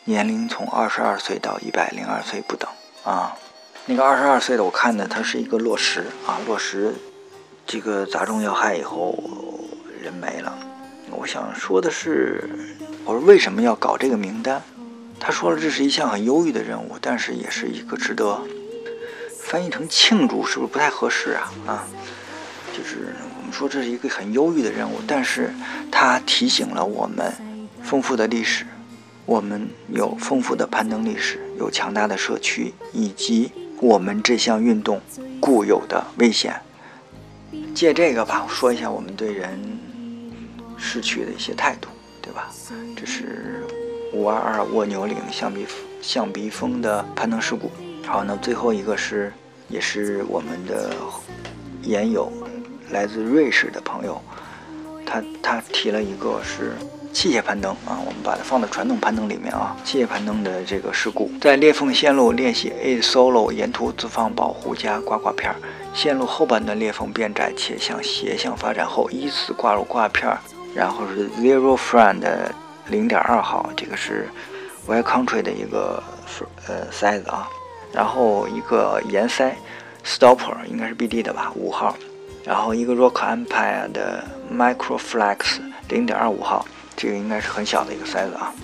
[0.04, 2.68] 年龄从二十二岁到一百零二岁不等
[3.02, 3.34] 啊。
[3.86, 6.94] 那个二十二岁的，我看的他是一个落石啊，落石
[7.66, 9.18] 这个砸中要害以后
[10.02, 10.54] 人没了。
[11.10, 12.46] 我想说的是，
[13.06, 14.60] 我说为什么要搞这个名单？
[15.18, 18.38] 他说了，这是一项很忧郁的任务，但是也是一个值得
[19.40, 21.50] 翻译成庆祝，是不是不太合适啊？
[21.66, 21.84] 啊，
[22.76, 23.08] 就是。
[23.54, 25.54] 说这是一个很忧郁的任务，但是
[25.90, 27.32] 它提醒了我们
[27.84, 28.66] 丰富的历史，
[29.24, 35.00] 我们有丰富的攀登历史，有强大的社区，以及我们这项运动
[35.40, 36.60] 固有的危险。
[37.72, 39.56] 借这个吧，说一下我们对人
[40.76, 41.88] 逝去的一些态度，
[42.20, 42.50] 对吧？
[42.96, 43.62] 这是
[44.12, 45.64] 五二二蜗牛岭象鼻
[46.02, 47.70] 象鼻峰的攀登事故。
[48.04, 49.32] 好，那最后一个是，
[49.68, 50.90] 也是我们的
[51.82, 52.32] 研友，
[52.94, 54.18] 来自瑞士的朋友，
[55.04, 56.72] 他他提了一个是。
[57.14, 59.76] 器械攀登啊，我们把它放在传统攀登里面啊。
[59.84, 65.54] 器械攀登的这个事故，在裂缝线路练习 A solo，沿途自放保护加挂挂片，
[65.94, 70.36] 线路后半段裂缝变窄且向斜向发展后，依次挂入挂片，
[70.74, 72.20] 然后是 Zero Friend
[72.88, 74.28] 零点二号，这个是
[74.88, 76.02] Y Country 的一个
[76.66, 77.48] 呃塞子啊，
[77.92, 79.56] 然后一个沿塞
[80.04, 81.96] Stopper 应该是 BD 的吧，五号，
[82.44, 84.22] 然后一个 Rock Empire 的
[84.52, 86.64] Microflex 零点二五号。
[86.96, 88.54] 这个应该是很小的一个塞子啊，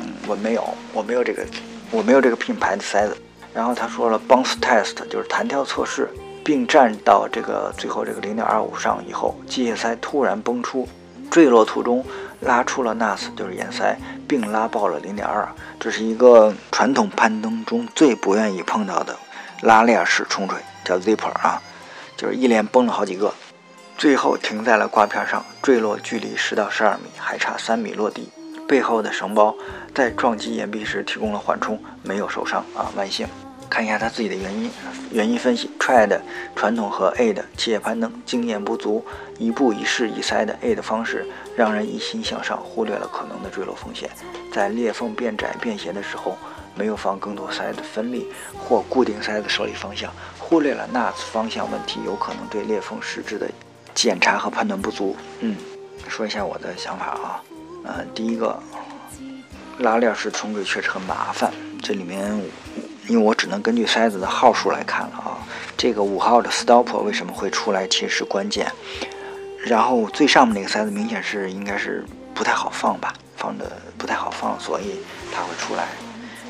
[0.00, 1.44] 嗯，我没有，我没有这个，
[1.90, 3.14] 我没有这个品牌的塞子。
[3.52, 6.08] 然后他说了，bounce test 就是弹跳测试，
[6.42, 10.88] 并站到这个最后这个零点二五上以后，机械塞突然崩出，
[11.30, 12.02] 坠落途中
[12.40, 13.94] 拉出了 NAS，就是眼塞，
[14.26, 15.46] 并拉爆了零点二。
[15.78, 19.14] 这是一个传统攀登中最不愿意碰到的
[19.60, 21.60] 拉链式冲坠，叫 zipper 啊，
[22.16, 23.32] 就是一连崩了好几个。
[23.96, 28.28] 最后停在了挂片上，坠落距离十到十二米，还差三米落地。
[28.66, 29.54] 背后的绳包
[29.94, 33.26] 在撞击岩壁时提供了缓冲，没有受伤啊，万幸。
[33.70, 34.70] 看一下他自己的原因，
[35.10, 36.20] 原因分析：try 的
[36.54, 39.04] 传统和 A 的企业攀登经验不足，
[39.38, 44.08] 一步一试一塞的 A 的方式让人一心向上，忽略了可能的坠落风险。
[44.52, 46.38] 在裂缝变窄变斜的时候，
[46.74, 50.12] 没有放更多塞的分力或固定塞的受力方向，
[50.46, 53.50] 忽略了 NAS 方向问题有可能对裂缝实质的。
[53.94, 55.56] 检查和判断不足，嗯，
[56.08, 57.40] 说一下我的想法啊，
[57.84, 58.60] 呃，第一个，
[59.78, 62.20] 拉链式冲坠确实很麻烦，这里面
[63.06, 65.38] 因为我只能根据塞子的号数来看了啊，
[65.76, 68.70] 这个五号的 stopper 为什么会出来，其实是关键，
[69.64, 74.96] 然后最上面那个塞子明显是应该是不太好放吧，放的不太好放，所以
[75.32, 75.86] 它会出来，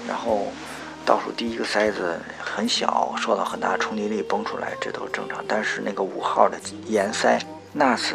[0.08, 0.46] 然后。
[1.06, 5.44] 倒数第一个塞子很小，受到很大冲击力崩出来，这都正常。
[5.46, 7.38] 但是那个五号的岩塞
[7.76, 8.14] NAS，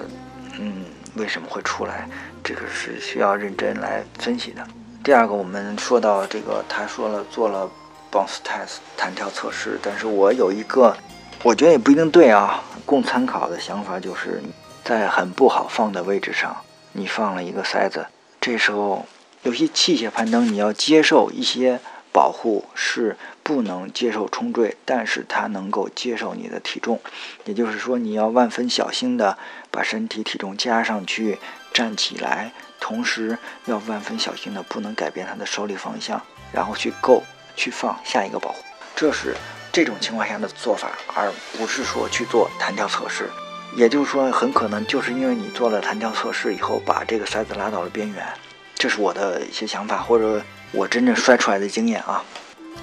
[0.59, 0.85] 嗯，
[1.15, 2.09] 为什么会出来？
[2.43, 4.65] 这个是需要认真来分析的。
[5.03, 7.69] 第二个，我们说到这个，他说了做了
[8.11, 10.97] bounce test 弹跳测试，但是我有一个，
[11.43, 14.41] 我觉得也不一定对啊，供参考的想法就是
[14.83, 16.57] 在很不好放的位置上，
[16.93, 18.07] 你放了一个塞子，
[18.41, 19.05] 这时候
[19.43, 21.79] 有些器械攀登，你要接受一些。
[22.11, 26.99] 保护是不能接受冲坠，但是它能够接受你的体重，
[27.45, 29.37] 也就是说你要万分小心的
[29.69, 31.37] 把身体体重加上去
[31.71, 37.23] 站起来，同时要万分小心的不能改变它的受力方向，然后去够
[37.55, 38.63] 去放下一个保护，
[38.95, 39.35] 这是
[39.71, 43.29] 这种情况下的做法，而不是说去做弹跳测试。
[43.75, 48.25] 也就是说，很可能就是因为你做了弹跳测试以后，把这个塞子拉到了边缘，
[48.73, 50.43] 这是我的一些想法，或者。
[50.71, 52.23] 我真正摔出来的经验啊，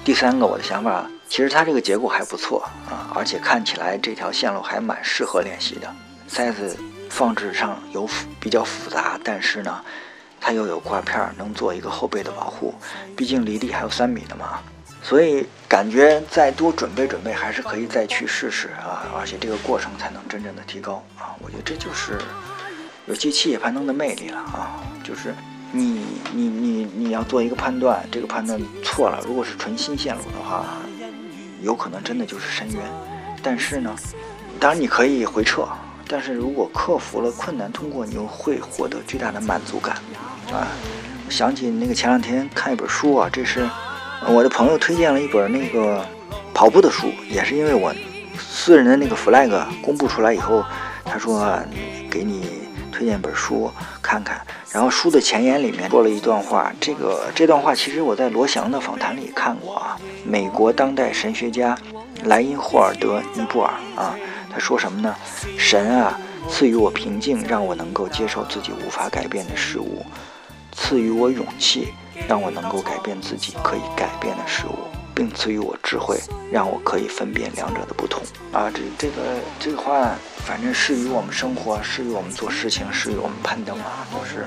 [0.03, 5.95] 第三个我的想法，其实它这个结构还不错啊，而且看起来这条线路还蛮适合练习的。
[6.27, 6.77] 塞子
[7.09, 8.07] 放置上有
[8.41, 9.81] 比较复杂，但是呢，
[10.41, 12.75] 它又有挂片，能做一个后背的保护。
[13.15, 14.59] 毕竟离地还有三米的嘛，
[15.01, 21.31] 所以感觉再多准备准备还是可以再去试试啊，而且这个过程才能真正的提高啊。
[21.39, 22.19] 我觉得这就是
[23.05, 25.33] 有机器械攀登的魅力了啊，就是。
[25.71, 26.01] 你
[26.33, 30.65] 你你你要做一个判断，这个判断错了，如果是纯新线路的话，
[31.61, 32.81] 有可能真的就是深渊。
[33.43, 33.95] 但是呢，
[34.59, 35.67] 当然你可以回撤，
[36.07, 39.97] 但是如果克服了困难通过，你又会获得巨大的满足感
[40.51, 40.67] 啊！
[41.29, 43.67] 想起那个前两天看一本书啊，这是
[44.27, 46.03] 我的朋友推荐了一本那个
[46.53, 47.93] 跑步的书，也是因为我
[48.39, 50.63] 私人的那个 flag 公布出来以后，
[51.03, 51.59] 他说
[52.09, 53.69] 给你推荐本书
[54.01, 54.41] 看看。
[54.71, 59.97] 然后书的前言里面说了一段话，这个这段话其实我在罗翔的访谈里看过啊。
[60.25, 61.77] 美国当代神学家
[62.25, 64.15] 莱因霍尔德尼布尔啊，
[64.51, 65.15] 他说什么呢？
[65.57, 66.19] 神啊，
[66.49, 70.05] 赐予我平静，让我能够接受自己无法改变的事物；
[70.73, 71.87] 赐予我勇气，
[72.27, 74.77] 让我能够改变自己可以改变的事物。
[75.15, 76.15] 并赐予我智慧，
[76.51, 78.21] 让我可以分辨两者的不同
[78.51, 78.69] 啊！
[78.71, 79.21] 这这个
[79.59, 80.15] 这个话，
[80.47, 84.45] 反正适于我们生活，适于我们做事情，适于我们攀登啊，就是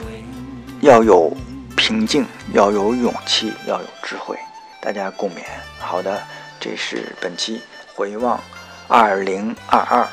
[0.81, 1.37] 要有
[1.77, 2.25] 平静，
[2.55, 4.35] 要有勇气，要有智慧。
[4.81, 5.43] 大家共勉。
[5.79, 6.23] 好的，
[6.59, 7.61] 这是本期
[7.95, 8.41] 回望
[8.89, 10.09] 二零二二，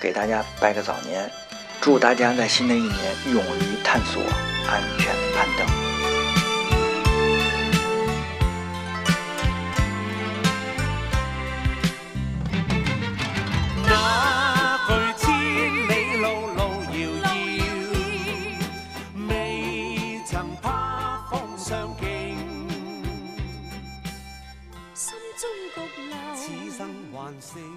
[0.00, 1.30] 给大家拜个早年，
[1.78, 4.22] 祝大家在新的一年勇于探索，
[4.66, 5.68] 安全攀登。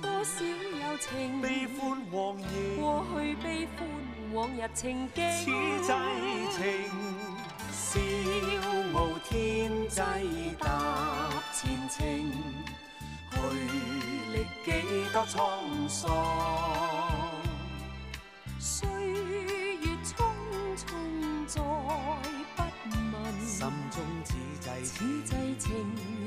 [0.01, 3.85] 多少友情，悲欢往日，过去悲欢，
[4.33, 5.45] 往日情景，此
[5.83, 5.91] 际
[6.55, 6.61] 情，
[7.73, 7.99] 笑
[8.93, 9.99] 傲天际
[10.57, 10.63] 踏
[11.53, 11.99] 前程，
[13.31, 13.35] 去
[14.31, 14.67] 历几
[15.11, 15.35] 多沧
[15.89, 15.99] 桑。
[18.57, 20.15] 岁月匆
[20.77, 20.81] 匆
[21.45, 21.61] 再
[22.55, 22.63] 不
[23.11, 23.13] 问，
[23.45, 23.59] 心
[23.91, 24.29] 中此
[24.61, 24.91] 际此
[25.23, 25.29] 际
[25.59, 25.67] 情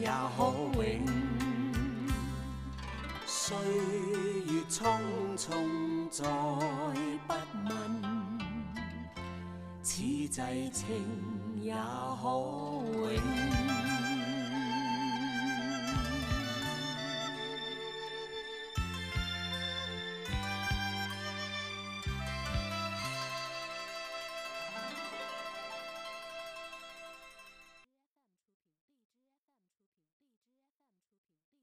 [0.02, 0.40] 也可
[0.82, 1.43] 永。
[3.46, 3.54] 岁
[4.46, 4.80] 月匆
[5.36, 6.24] 匆再
[7.26, 7.34] 不
[7.68, 7.76] 问，
[9.82, 10.30] 此际
[10.72, 10.96] 情
[11.60, 12.26] 也可
[13.12, 13.20] 永。